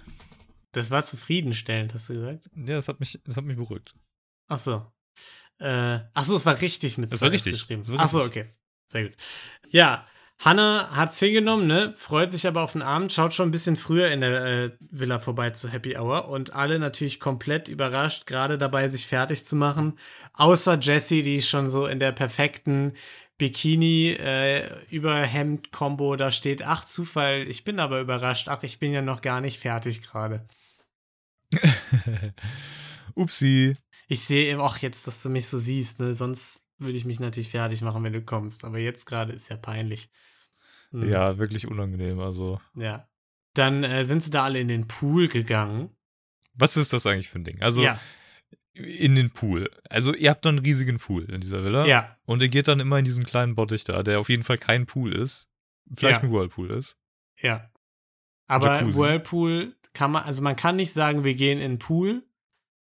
[0.72, 2.50] Das war zufriedenstellend, hast du gesagt?
[2.56, 3.96] Ja, das hat mich, das hat mich beruhigt.
[4.48, 4.92] Ach so.
[5.60, 7.54] Äh, ach so, es war richtig mit Es zwei war richtig.
[7.54, 7.82] geschrieben.
[7.82, 8.44] Es war Ach so, richtig.
[8.44, 8.54] okay.
[8.88, 9.14] Sehr gut.
[9.70, 10.08] Ja,
[10.40, 11.94] Hannah hat's hingenommen, ne?
[11.98, 15.20] Freut sich aber auf den Abend, schaut schon ein bisschen früher in der äh, Villa
[15.20, 20.00] vorbei zu Happy Hour und alle natürlich komplett überrascht, gerade dabei, sich fertig zu machen.
[20.34, 22.94] Außer Jessie, die schon so in der perfekten
[23.38, 26.62] Bikini äh, Überhemd Kombo da steht.
[26.66, 28.48] Ach Zufall, ich bin aber überrascht.
[28.48, 30.48] Ach, ich bin ja noch gar nicht fertig gerade.
[33.16, 33.76] Upsi.
[34.12, 36.16] Ich sehe eben auch jetzt, dass du mich so siehst, ne?
[36.16, 38.66] Sonst würde ich mich natürlich fertig machen, wenn du kommst.
[38.66, 40.10] Aber jetzt gerade ist ja peinlich.
[40.92, 42.20] Hm, Ja, wirklich unangenehm.
[42.20, 43.08] Also, Ja.
[43.54, 45.90] Dann äh, sind sie da alle in den Pool gegangen.
[46.54, 47.62] was ist das eigentlich für ein Ding?
[47.62, 48.00] Also, ja,
[48.74, 49.70] in den Pool.
[49.90, 51.86] Also, ihr habt da einen riesigen Pool in dieser Villa.
[51.86, 54.58] ja, Und ihr geht dann immer in diesen kleinen Bottich da, der auf jeden Fall
[54.58, 55.48] kein Pool ist.
[55.96, 56.28] Vielleicht Ja.
[56.28, 56.98] ein Whirlpool ist.
[57.42, 57.70] ja.
[58.48, 58.98] Aber Jacuzzi.
[58.98, 62.24] Whirlpool kann man, also man kann nicht sagen, wir gehen in den Pool,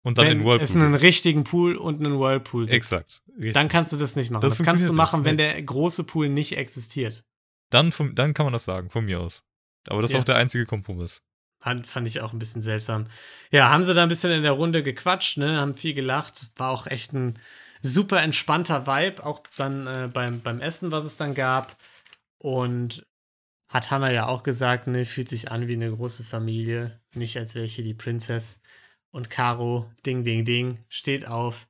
[0.04, 0.62] Und dann wenn in Whirlpool.
[0.62, 2.74] es einen richtigen Pool und einen Whirlpool gibt.
[2.74, 3.22] Exakt.
[3.36, 3.54] Richtig.
[3.54, 4.42] Dann kannst du das nicht machen.
[4.42, 7.24] Das Das, kannst du machen, nicht, wenn der große Pool nicht existiert.
[7.70, 9.42] Dann, vom, dann kann man das sagen, von mir aus.
[9.88, 10.20] Aber das ist Ja.
[10.20, 11.22] auch der einzige Kompromiss.
[11.58, 13.06] Fand, fand ich auch ein bisschen seltsam.
[13.50, 16.50] Ja, haben sie da ein bisschen in der Runde gequatscht, ne, haben viel gelacht.
[16.56, 17.38] War auch echt ein
[17.80, 21.76] super entspannter Vibe, auch dann äh, beim, beim Essen, was es dann gab.
[22.38, 23.06] Und
[23.68, 27.54] hat Hannah ja auch gesagt, ne, fühlt sich an wie eine große Familie, nicht als
[27.54, 28.60] wäre ich hier die Prinzess.
[29.14, 31.68] Und Caro, ding, ding, ding, steht auf,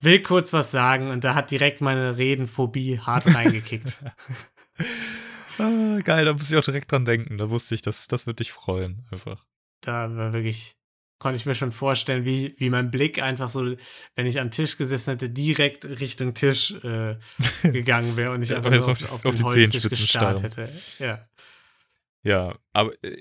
[0.00, 4.02] will kurz was sagen und da hat direkt meine Redenphobie hart reingekickt.
[5.58, 7.38] Ah, geil, da muss ich auch direkt dran denken.
[7.38, 9.44] Da wusste ich, das, das wird dich freuen, einfach.
[9.80, 10.76] da war wirklich,
[11.18, 13.74] konnte ich mir schon vorstellen, wie, wie mein Blick einfach so,
[14.14, 17.16] wenn ich am Tisch gesessen hätte, direkt Richtung Tisch äh,
[17.62, 20.42] gegangen wäre und ich einfach nur auf auf, die- auf, auf die Holztisch Zehenspitzen gestarrt
[20.42, 20.72] hätte.
[20.98, 21.26] Ja.
[22.28, 23.16] Ja, aber äh,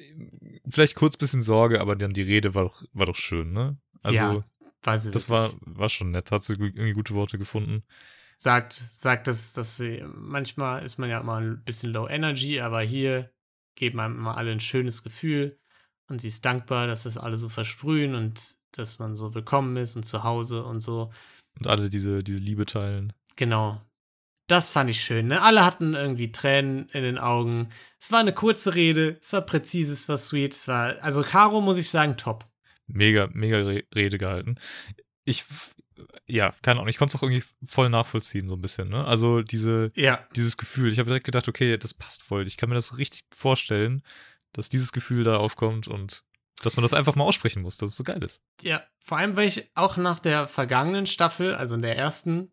[0.69, 3.77] vielleicht kurz bisschen Sorge, aber dann die Rede war doch, war doch schön, ne?
[4.03, 4.43] Also, Ja,
[4.83, 5.61] War sie das wirklich.
[5.65, 6.29] war, war schon nett.
[6.31, 7.83] Hat sie irgendwie gute Worte gefunden.
[8.35, 12.81] sagt, sagt dass, dass sie, manchmal ist man ja immer ein bisschen low energy, aber
[12.81, 13.31] hier
[13.75, 15.57] geben einem immer alle ein schönes Gefühl
[16.09, 19.95] und sie ist dankbar, dass das alle so versprühen und dass man so willkommen ist
[19.95, 21.11] und zu Hause und so.
[21.57, 23.13] Und alle diese, diese Liebe teilen.
[23.37, 23.81] Genau.
[24.47, 25.27] Das fand ich schön.
[25.27, 25.41] Ne?
[25.41, 27.69] Alle hatten irgendwie Tränen in den Augen.
[27.99, 31.59] Es war eine kurze Rede, es war präzise, es war sweet, es war, also Caro
[31.59, 32.45] muss ich sagen, top.
[32.87, 34.55] Mega, mega Re Rede gehalten.
[35.25, 35.43] Ich,
[36.25, 39.03] ja, keine Ahnung, ich konnte es auch irgendwie voll nachvollziehen, so ein bisschen, ne?
[39.05, 40.93] Also diese, Ja, dieses Gefühl.
[40.93, 42.47] Ich habe direkt gedacht, okay, das passt voll.
[42.47, 44.01] Ich kann mir das richtig vorstellen,
[44.53, 46.23] dass dieses Gefühl da aufkommt und
[46.63, 48.41] dass man das einfach mal aussprechen muss, dass es so geil ist.
[48.61, 48.81] ja.
[48.99, 52.51] Vor allem, weil ich auch nach der vergangenen Staffel, also in der ersten,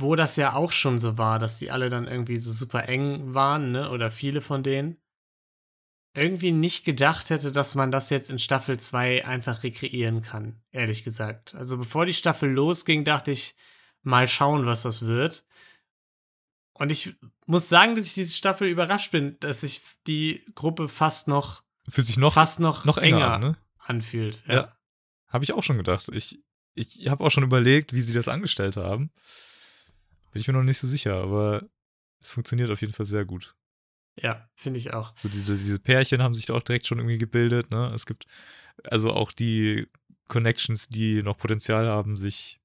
[0.00, 3.34] wo das ja auch schon so war, dass die alle dann irgendwie so super eng
[3.34, 3.90] waren, ne?
[3.90, 4.96] Oder viele von denen.
[6.14, 11.04] Irgendwie nicht gedacht hätte, dass man das jetzt in Staffel 2 einfach rekreieren kann, ehrlich
[11.04, 11.54] gesagt.
[11.54, 13.54] Also bevor die Staffel losging, dachte ich,
[14.02, 15.44] mal schauen, was das wird.
[16.72, 17.14] Und ich
[17.46, 22.06] muss sagen, dass ich diese Staffel überrascht bin, dass sich die Gruppe fast noch, Fühlt
[22.06, 23.56] sich noch, fast noch, noch enger, an, ne?
[23.78, 24.42] anfühlt.
[24.46, 24.72] Ja.
[25.28, 26.08] Habe ich auch schon gedacht.
[26.12, 26.42] Ich,
[26.74, 29.12] ich habe auch schon überlegt, wie sie das angestellt haben.
[30.32, 31.68] Bin ich mir noch nicht so sicher, aber
[32.20, 33.54] es funktioniert auf jeden Fall sehr gut.
[34.16, 35.12] Ja, finde ich auch.
[35.16, 37.90] So diese, diese Pärchen haben sich da auch direkt schon irgendwie gebildet, ne?
[37.94, 38.26] Es gibt
[38.84, 39.86] also auch die
[40.28, 42.60] Connections, die noch Potenzial haben, sich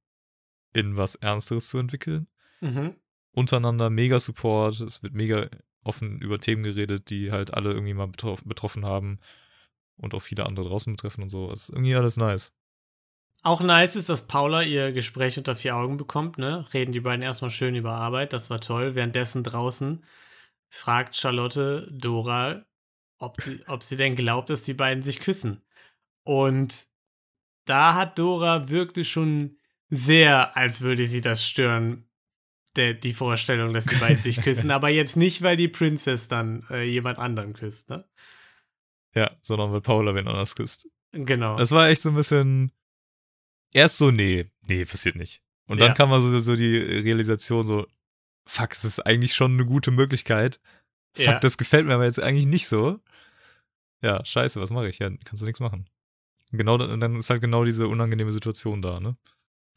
[0.73, 2.27] in was Ernsteres zu entwickeln.
[2.61, 2.95] Mhm.
[3.31, 5.49] Untereinander mega Support, es wird mega
[5.83, 9.19] offen über Themen geredet, die halt alle irgendwie mal betroff betroffen haben
[9.97, 11.51] und auch viele andere draußen betreffen und so.
[11.51, 12.53] Es ist irgendwie alles nice.
[13.45, 16.65] Auch nice ist, dass Paula ihr Gespräch unter vier Augen bekommt, ne?
[16.73, 18.95] Reden die beiden erstmal schön über Arbeit, das war toll.
[18.95, 20.03] Währenddessen draußen
[20.67, 22.65] fragt Charlotte Dora,
[23.19, 25.61] ob, die, ob sie denn glaubt, dass die beiden sich küssen.
[26.23, 26.87] Und
[27.65, 29.59] da hat Dora wirkte schon
[29.91, 32.09] sehr, als würde sie das stören,
[32.75, 34.71] der, die Vorstellung, dass die beiden sich küssen.
[34.71, 38.09] Aber jetzt nicht, weil die Princess dann äh, jemand anderen küsst, ne?
[39.13, 40.87] Ja, sondern weil Paula wen anders küsst.
[41.11, 41.57] Genau.
[41.57, 42.71] Das war echt so ein bisschen.
[43.75, 45.41] Erst so, nee, nee, passiert nicht.
[45.67, 45.93] Und dann Ja.
[45.95, 47.85] kam mal so, so die Realisation, so,
[48.47, 50.61] fuck, es ist eigentlich schon eine gute Möglichkeit.
[51.13, 51.39] Fuck, Ja.
[51.39, 52.99] das gefällt mir aber jetzt eigentlich nicht so.
[54.01, 54.99] Ja, scheiße, was mache ich?
[54.99, 55.89] Ja, kannst du nichts machen.
[56.51, 59.17] Genau, dann dann ist halt genau diese unangenehme Situation da, ne?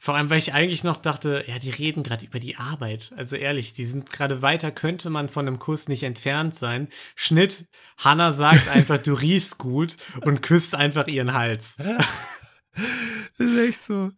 [0.00, 3.12] Vor allem, weil ich eigentlich noch dachte, ja, die reden gerade über die Arbeit.
[3.16, 6.86] Also ehrlich, die sind gerade weiter, könnte man von einem Kuss nicht entfernt sein.
[7.16, 11.78] Schnitt, Hannah sagt einfach, du riechst gut und küsst einfach ihren Hals.
[13.38, 14.10] Das ist echt so.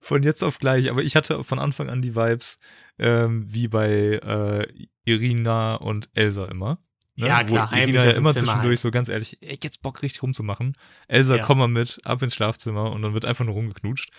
[0.00, 0.90] Von jetzt auf gleich.
[0.90, 2.56] Aber ich hatte von Anfang an die Vibes
[2.98, 4.66] ähm, wie bei äh,
[5.04, 6.78] Irina und Elsa immer.
[7.14, 7.28] Ne?
[7.28, 8.78] Ja, klar, Wo Irina ja immer Zimmer zwischendurch halt.
[8.80, 10.76] so ganz ehrlich, ey, jetzt Bock richtig rumzumachen.
[11.08, 11.44] Elsa, Ja.
[11.46, 14.10] komm mal mit, ab ins Schlafzimmer und dann wird einfach nur rumgeknutscht.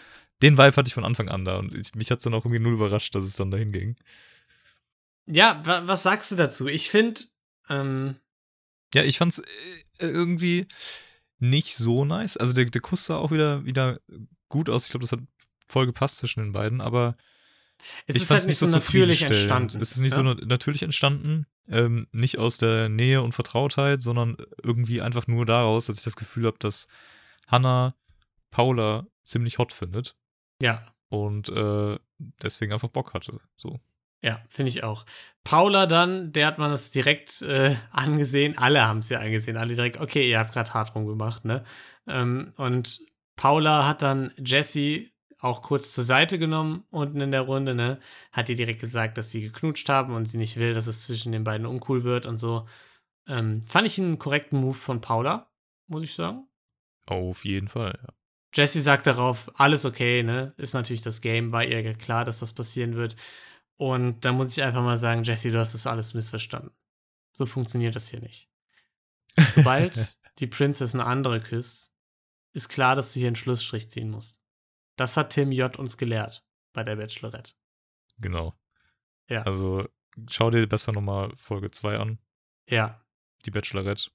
[0.41, 2.45] Den Vibe hatte ich von Anfang an da und ich, mich hat es dann auch
[2.45, 3.95] irgendwie null überrascht, dass es dann dahin ging.
[5.28, 6.68] Ja, wa was sagst du dazu?
[6.68, 7.22] Ich finde,
[7.70, 8.16] ähm,
[8.93, 9.43] Ja, ich fand's äh,
[10.08, 10.68] irgendwie
[11.40, 12.38] nicht so nice.
[12.38, 14.00] Also der, der Kuss sah auch wieder, wieder
[14.50, 14.86] gut aus.
[14.86, 15.20] Ich glaube, das hat
[15.68, 17.18] voll gepasst zwischen den beiden, aber
[18.08, 19.80] es ich ist halt nicht so natürlich entstanden.
[19.82, 20.18] Es ist nicht ja?
[20.18, 21.46] so na- natürlich entstanden.
[21.70, 26.16] Ähm, nicht aus der Nähe und Vertrautheit, sondern irgendwie einfach nur daraus, dass ich das
[26.16, 26.88] Gefühl habe, dass
[27.46, 27.94] Hannah
[28.52, 30.16] Paula ziemlich hot findet
[30.62, 32.00] Ja, und äh,
[32.42, 33.40] deswegen einfach Bock hatte.
[33.58, 33.80] So.
[34.22, 35.05] Ja, finde ich auch.
[35.43, 38.57] Paula dann, der hat man es direkt äh, angesehen.
[38.57, 39.57] Alle haben es ja angesehen.
[39.57, 41.63] Alle direkt, okay, ihr habt gerade hart rumgemacht, ne?
[42.07, 43.01] Ähm, und
[43.36, 47.99] Paula hat dann Jessie auch kurz zur Seite genommen unten in der Runde, ne?
[48.32, 51.32] Hat ihr direkt gesagt, dass sie geknutscht haben und sie nicht will, dass es zwischen
[51.32, 52.68] den beiden uncool wird und so.
[53.28, 55.49] Ähm, fand ich einen korrekten Move von Paula,
[55.88, 56.47] muss ich sagen.
[57.05, 58.13] Auf jeden Fall, ja.
[58.53, 60.53] Jesse sagt darauf, alles okay, ne?
[60.57, 63.15] Ist natürlich das Game, war ihr klar, dass das passieren wird.
[63.78, 66.72] Und da muss ich einfach mal sagen, Jesse, du hast das alles missverstanden.
[67.32, 68.50] So funktioniert das hier nicht.
[69.56, 71.94] Sobald die Princess eine andere küsst,
[72.54, 74.42] ist klar, dass du hier einen Schlussstrich ziehen musst.
[74.96, 75.78] Das hat Tim J.
[75.78, 77.54] uns gelehrt bei der Bachelorette.
[78.18, 78.60] Genau.
[79.30, 79.44] Ja.
[79.44, 79.88] Also
[80.28, 82.20] schau dir besser nochmal Folge 2 an,
[82.68, 83.06] Ja.
[83.46, 84.10] die Bachelorette.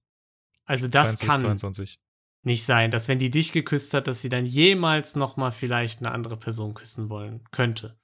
[0.64, 2.00] Also das 22, kann 22.
[2.42, 6.00] nicht sein, dass wenn die dich geküsst hat, dass sie dann jemals noch mal vielleicht
[6.00, 8.00] eine andere Person küssen wollen könnte.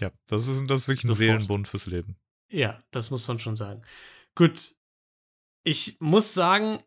[0.00, 1.14] Ja, das ist, das ist wirklich ein.
[1.14, 2.16] Seelenbund fürs Leben.
[2.50, 3.82] Ja, das muss man schon sagen.
[4.34, 4.74] Gut,
[5.64, 6.78] ich muss sagen,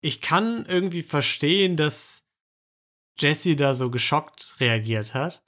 [0.00, 2.26] ich kann irgendwie verstehen, dass
[3.18, 5.42] Jesse da so geschockt reagiert hat,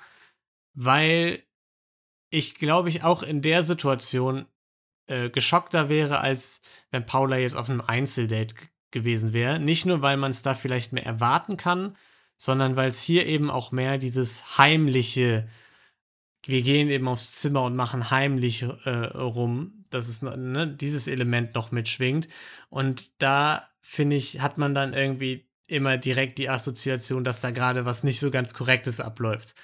[0.75, 1.43] weil
[2.31, 4.47] ich glaube ich auch in der Situation
[5.07, 8.55] äh, geschockter wäre, als wenn Paula jetzt auf einem Einzeldate
[8.91, 9.59] gewesen wäre.
[9.59, 11.97] Nicht nur, weil man es da vielleicht mehr erwarten kann,
[12.37, 15.49] sondern weil es hier eben auch mehr dieses heimliche,
[16.47, 21.55] wir gehen eben aufs Zimmer und machen heimlich äh, rum, dass es ne, dieses Element
[21.55, 22.29] noch mitschwingt.
[22.69, 27.85] Und da finde ich, hat man dann irgendwie immer direkt die Assoziation, dass da gerade
[27.85, 29.55] was nicht so ganz Korrektes abläuft.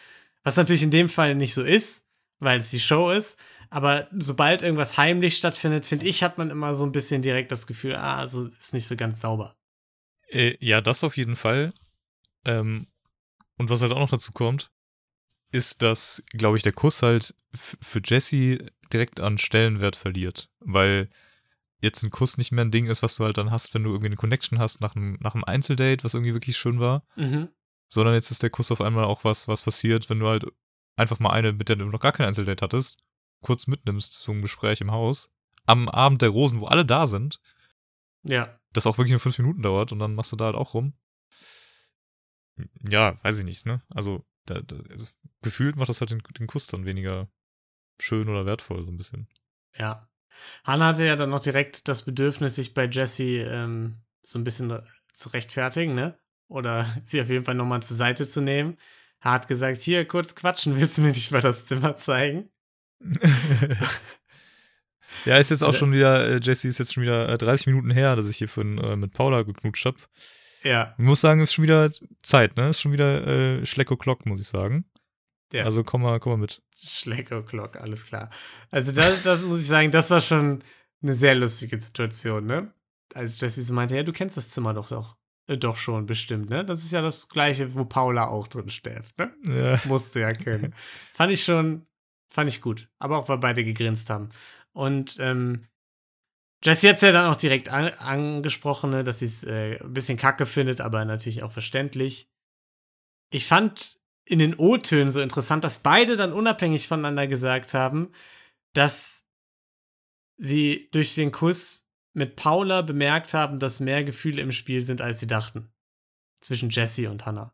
[0.44, 2.06] Was natürlich in dem Fall nicht so ist,
[2.38, 3.38] weil es die Show ist.
[3.70, 7.66] Aber sobald irgendwas heimlich stattfindet, finde ich, hat man immer so ein bisschen direkt das
[7.66, 9.56] Gefühl, ah, also ist nicht so ganz sauber.
[10.28, 11.72] Äh, ja, das auf jeden Fall.
[12.44, 12.86] Ähm,
[13.58, 14.70] und was halt auch noch dazu kommt,
[15.56, 20.50] ist, dass, glaube ich, der Kuss halt für Jesse direkt an Stellenwert verliert.
[20.60, 21.08] Weil
[21.80, 23.90] jetzt ein Kuss nicht mehr ein Ding ist, was du halt dann hast, wenn du
[23.90, 27.04] irgendwie eine Connection hast nach einem, nach einem Einzeldate, was irgendwie wirklich schön war.
[27.16, 27.48] Mhm.
[27.88, 30.44] Sondern jetzt ist der Kuss auf einmal auch was, was passiert, wenn du halt
[30.96, 33.02] einfach mal eine, mit der du noch gar kein Einzeldate hattest,
[33.42, 35.30] kurz mitnimmst zu einem Gespräch im Haus.
[35.66, 37.40] Am Abend der Rosen, wo alle da sind,
[38.22, 38.58] Ja.
[38.72, 40.94] das auch wirklich nur fünf Minuten dauert und dann machst du da halt auch rum.
[42.88, 43.82] Ja, weiß ich nicht, ne?
[43.94, 45.06] Also, da, da, also
[45.42, 47.28] gefühlt macht das halt den, den Kuss dann weniger
[48.00, 49.28] schön oder wertvoll, so ein bisschen.
[49.76, 50.08] Ja.
[50.64, 54.78] Hannah hatte ja dann noch direkt das Bedürfnis, sich bei Jessie ähm, so ein bisschen
[55.12, 56.18] zu rechtfertigen, ne?
[56.48, 58.76] Oder sie auf jeden Fall nochmal zur Seite zu nehmen.
[59.20, 62.50] Er hat gesagt, hier, kurz quatschen, willst du mir nicht mal das Zimmer zeigen?
[65.24, 67.90] ja, ist jetzt auch schon wieder, äh, Jesse ist jetzt schon wieder äh, 30 Minuten
[67.90, 69.98] her, dass ich hier von, äh, mit Paula geknutscht habe.
[70.62, 71.90] Ja, Ich muss sagen, ist schon wieder
[72.22, 72.68] Zeit, ne?
[72.68, 74.84] Ist schon wieder äh, Schleck o'clock, muss ich sagen.
[75.52, 75.64] Ja.
[75.64, 76.62] Also komm mal, komm mal mit.
[76.76, 78.30] Schlecko-Clock, alles klar.
[78.70, 80.62] Also da, da muss ich sagen, das war schon
[81.02, 82.72] eine sehr lustige Situation, ne?
[83.14, 85.16] Als Jessie so meinte, ja, du kennst das Zimmer doch doch.
[85.46, 86.64] Äh, doch schon, bestimmt, ne?
[86.64, 89.32] Das ist ja das gleiche, wo Paula auch drin schläft, ne?
[89.44, 89.80] Ja.
[89.88, 90.74] Musste ja kennen.
[91.12, 91.86] fand ich schon,
[92.28, 92.88] fand ich gut.
[92.98, 94.30] Aber auch, weil beide gegrinst haben.
[94.72, 95.66] Und ähm,
[96.64, 99.92] Jessie hat es ja dann auch direkt an, angesprochen, ne, dass sie es äh, ein
[99.92, 102.28] bisschen kacke findet, aber natürlich auch verständlich.
[103.30, 108.10] Ich fand in den O-Tönen so interessant, dass beide dann unabhängig voneinander gesagt haben,
[108.72, 109.24] dass
[110.36, 115.20] sie durch den Kuss mit Paula bemerkt haben, dass mehr Gefühle im Spiel sind, als
[115.20, 115.70] sie dachten.
[116.40, 117.52] Zwischen Jessie und Hannah.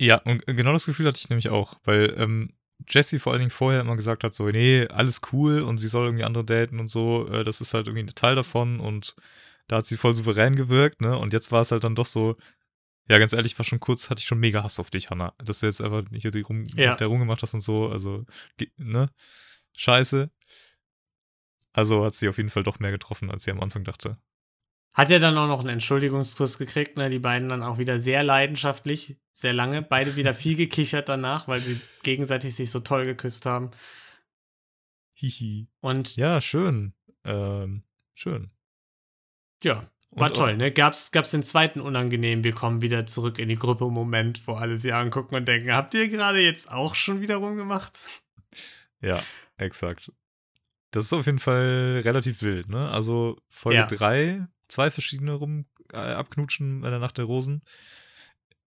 [0.00, 2.52] Ja, und genau das Gefühl hatte ich nämlich auch, weil ähm,
[2.86, 6.06] Jessie vor allen Dingen vorher immer gesagt hat, so, nee, alles cool und sie soll
[6.06, 9.16] irgendwie andere daten und so, äh, das ist halt irgendwie ein Teil davon und
[9.68, 11.18] da hat sie voll souverän gewirkt, ne?
[11.18, 12.36] Und jetzt war es halt dann doch so,
[13.08, 15.34] Ja, ganz ehrlich, war schon kurz, hatte ich schon mega Hass auf dich, Hanna.
[15.38, 16.94] Dass du jetzt einfach hier die rum, Ja.
[16.94, 17.88] rumgemacht hast und so.
[17.88, 18.24] Also,
[18.76, 19.10] ne?
[19.76, 20.30] Scheiße.
[21.72, 24.18] Also hat sie auf jeden Fall doch mehr getroffen, als sie am Anfang dachte.
[24.94, 27.10] Hat ja dann auch noch einen Entschuldigungskurs gekriegt, ne?
[27.10, 29.82] Die beiden dann auch wieder sehr leidenschaftlich, sehr lange.
[29.82, 33.70] Beide wieder viel gekichert danach, weil sie gegenseitig sich so toll geküsst haben.
[35.12, 35.68] Hihi.
[35.80, 36.94] Und ja, Ja, schön.
[37.24, 37.84] Ähm,
[38.14, 38.50] schön.
[40.16, 40.72] War Und- toll, ne?
[40.72, 44.78] Gab's, gab's den zweiten unangenehmen, wir kommen wieder zurück in die Gruppe Moment, wo alle
[44.78, 47.98] sie angucken und denken, habt ihr gerade jetzt auch schon wieder rumgemacht?
[49.00, 49.22] Ja,
[49.58, 50.10] exakt.
[50.90, 52.90] Das ist auf jeden Fall relativ wild, ne?
[52.90, 53.86] Also Folge Ja.
[53.86, 57.62] 3, zwei verschiedene rum äh, abknutschen in der Nacht der Rosen.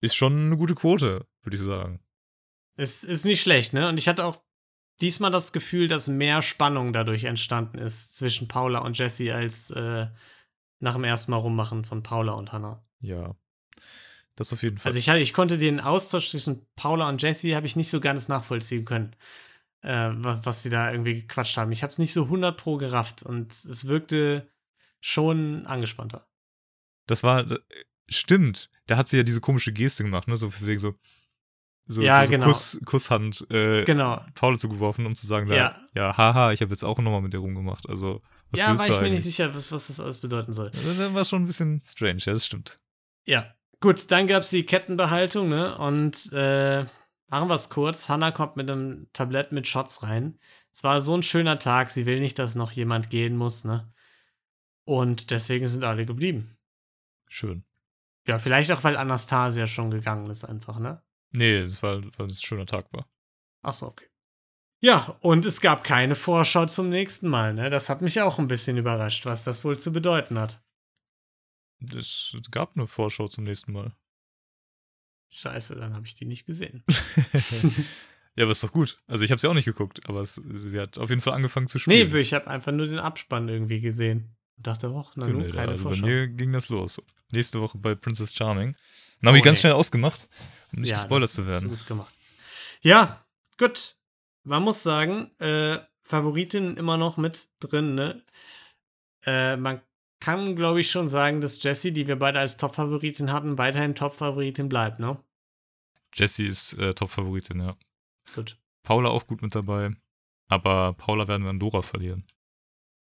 [0.01, 2.01] Ist schon eine gute Quote, würde ich sagen.
[2.77, 3.89] Es ist nicht schlecht, ne?
[3.89, 4.43] Und ich hatte auch
[5.01, 10.07] diesmal das Gefühl, dass mehr Spannung dadurch entstanden ist zwischen Paula und Jessie als äh,
[10.81, 12.83] nach dem ersten Mal rummachen von Paula und Hannah.
[13.01, 13.35] Ja.
[14.37, 14.91] Das auf jeden Fall.
[14.91, 18.29] Also ich, ich konnte den Austausch zwischen Paula und Jessie habe ich nicht so ganz
[18.29, 19.17] nachvollziehen können,
[19.83, 21.73] äh, was, was sie da irgendwie gequatscht haben.
[21.73, 24.49] Ich habe es nicht so 100 pro gerafft und es wirkte
[25.01, 26.27] schon angespannter.
[27.07, 27.59] das war, äh,
[28.09, 28.71] stimmt.
[28.87, 30.37] Da hat sie ja diese komische Geste gemacht, ne?
[30.37, 30.95] So, für wegen so,
[31.87, 32.47] so, Ja, so genau.
[32.47, 34.25] Kuss, Kusshand äh, Genau.
[34.35, 35.55] Paula zugeworfen, um zu sagen, Ja.
[35.57, 37.89] ja, ja haha, ich habe jetzt auch nochmal mit dir rumgemacht.
[37.89, 40.71] Also, was ja, war ich mir nicht sicher, was, was das alles bedeuten soll.
[40.71, 42.79] Das war schon ein bisschen strange, ja, das stimmt.
[43.27, 45.77] Ja, gut, dann gab es die Kettenbehaltung, ne?
[45.77, 46.85] Und äh,
[47.29, 48.09] machen wir es kurz.
[48.09, 50.39] Hannah kommt mit einem Tablett mit Shots rein.
[50.73, 53.93] Es war so ein schöner Tag, sie will nicht, dass noch jemand gehen muss, ne?
[54.85, 56.57] Und deswegen sind alle geblieben.
[57.27, 57.65] Schön.
[58.27, 61.03] Ja, vielleicht auch, weil Anastasia schon gegangen ist, einfach, ne?
[61.31, 63.07] Nee, es war, weil es ein schöner Tag war.
[63.63, 64.08] Achso, okay.
[64.81, 67.69] Ja, und es gab keine Vorschau zum nächsten Mal, ne?
[67.71, 70.61] Das hat mich auch ein bisschen überrascht, was das wohl zu bedeuten hat.
[71.97, 73.93] Es gab eine Vorschau zum nächsten Mal.
[75.31, 76.85] Scheiße, dann habe ich die nicht gesehen.
[78.37, 78.99] ja, aber ist doch gut.
[79.07, 81.69] Also ich habe sie auch nicht geguckt, aber es, sie hat auf jeden Fall angefangen
[81.69, 82.11] zu spielen.
[82.11, 84.37] Nee, ich habe einfach nur den Abspann irgendwie gesehen.
[84.57, 86.07] Und dachte, och, na nun, Nee, keine also bei Vorschau.
[86.07, 87.03] mir ging das los.
[87.31, 88.75] Nächste Woche bei Princess Charming.
[89.21, 89.61] Dann habe ich Oh, ganz nee.
[89.63, 90.29] schnell ausgemacht,
[90.73, 91.69] um nicht Ja, gespoilert zu werden.
[91.69, 92.15] gut gemacht.
[92.81, 93.23] Ja,
[93.59, 93.97] gut.
[94.49, 98.25] Man muss sagen, äh, Favoritin immer noch mit drin, ne?
[99.25, 99.83] Äh, man
[100.21, 104.69] kann, glaube ich, schon sagen, dass Jessie, die wir beide als Top-Favoritin hatten, weiterhin Top-Favoritin
[104.69, 105.23] bleibt, ne?
[106.15, 107.77] Jessie ist äh, Top-Favoritin, ja.
[108.35, 108.59] Gut.
[108.83, 109.91] Paula auch gut mit dabei.
[110.49, 112.27] Aber Paula werden wir an Dora verlieren.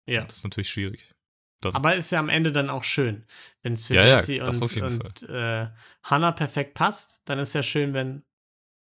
[0.06, 0.24] Ja.
[0.24, 1.14] Das ist natürlich schwierig.
[1.60, 3.26] Dann, Aber ist ja am Ende dann auch schön.
[3.62, 5.68] Wenn es für Ja, ja, Jessie das und, und äh,
[6.02, 8.24] Hannah perfekt passt, dann ist ja schön, wenn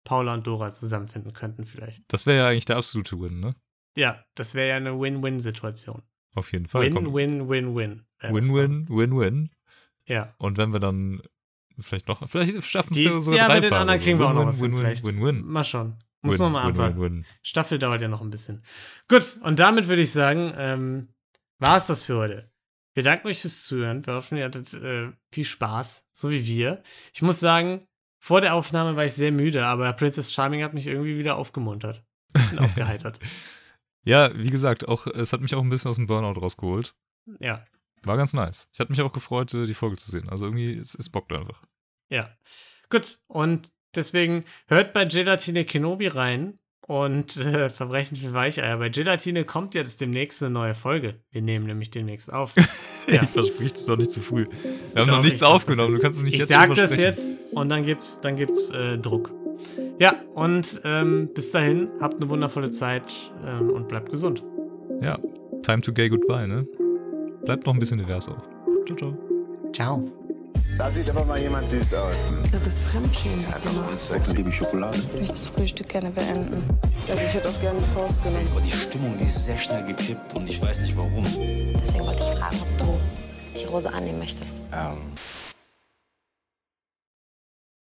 [0.05, 2.05] Paula und Dora zusammenfinden könnten, vielleicht.
[2.09, 3.55] das wäre ja eigentlich der absolute Win, ne?
[3.97, 6.03] Ja, das wäre ja eine Win-Win-Situation.
[6.35, 6.83] Auf jeden Fall.
[6.83, 8.07] Win-Win-Win-Win.
[8.21, 8.89] wäre das dann.
[8.89, 9.51] Win-Win, Win-Win.
[10.07, 10.35] Ja.
[10.39, 11.23] Und wenn wir dann
[11.79, 14.35] vielleicht noch, vielleicht schaffen es Die, ja sogar ja, bei den anderen kriegen wir auch
[14.35, 15.05] noch was hin, Win-win, vielleicht.
[15.05, 15.45] Win-win.
[15.45, 15.99] Mal schauen.
[16.23, 17.25] Muss man mal abwarten.
[17.43, 18.63] Staffel dauert ja noch ein bisschen.
[19.09, 21.09] Gut, und damit würde ich sagen, ähm,
[21.59, 22.51] war es das für heute.
[22.93, 24.05] Wir danken euch fürs Zuhören.
[24.05, 26.83] Wir hoffen, ihr hattet äh, viel Spaß, so wie wir.
[27.15, 27.87] Ich muss sagen,
[28.21, 32.05] vor der Aufnahme war ich sehr müde, aber Princess Charming hat mich irgendwie wieder aufgemuntert.
[32.33, 33.19] Bisschen aufgeheitert.
[34.05, 36.95] Ja, wie gesagt, auch, es hat mich auch ein bisschen aus dem Burnout rausgeholt.
[37.39, 37.65] Ja,
[38.03, 38.69] War ganz nice.
[38.73, 40.29] Ich hatte mich auch gefreut, äh, die Folge zu sehen.
[40.29, 41.65] Also irgendwie, es, es bockt einfach.
[42.09, 42.29] ja.
[42.93, 46.59] Gut, und deswegen hört bei Gelatine Kenobi rein
[46.91, 48.77] und äh, Verbrechen für Weicheier.
[48.79, 51.13] Bei Gelatine kommt jetzt demnächst eine neue Folge.
[51.31, 52.53] Wir nehmen nämlich demnächst auf.
[53.07, 53.23] Ja.
[53.25, 54.45] Ich versprich das doch nicht zu früh.
[54.93, 55.95] Wir haben Doch, noch nichts ich sag aufgenommen.
[55.95, 58.71] Du kannst es nicht ich jetzt sag schon das jetzt und dann gibt's, dann gibt's
[58.71, 59.33] äh, Druck.
[59.99, 63.03] Ja, und ähm, bis dahin, habt eine wundervolle Zeit
[63.45, 64.45] ähm, und bleibt gesund.
[65.01, 65.19] Ja,
[65.63, 66.69] time to gay goodbye, ne?
[67.45, 68.43] Bleibt noch ein bisschen divers auch.
[68.87, 69.19] Ciao, ciao.
[69.73, 70.20] Ciao.
[70.81, 72.33] Da sieht aber mal jemand süß aus.
[72.51, 73.45] Das ist Fremdschämen.
[73.53, 74.33] Einfach nur Sex.
[74.33, 74.97] Liebe Schokolade.
[74.97, 76.65] Ich möchte das Frühstück gerne beenden.
[77.07, 78.49] Also ich hätte auch gerne die Faust genommen.
[78.51, 81.23] Aber die Stimmung, die ist sehr schnell gekippt und ich weiß nicht warum.
[81.23, 82.99] Deswegen wollte ich fragen, ob du
[83.61, 84.63] die Rose annehmen möchtest.
[84.73, 84.97] Ähm,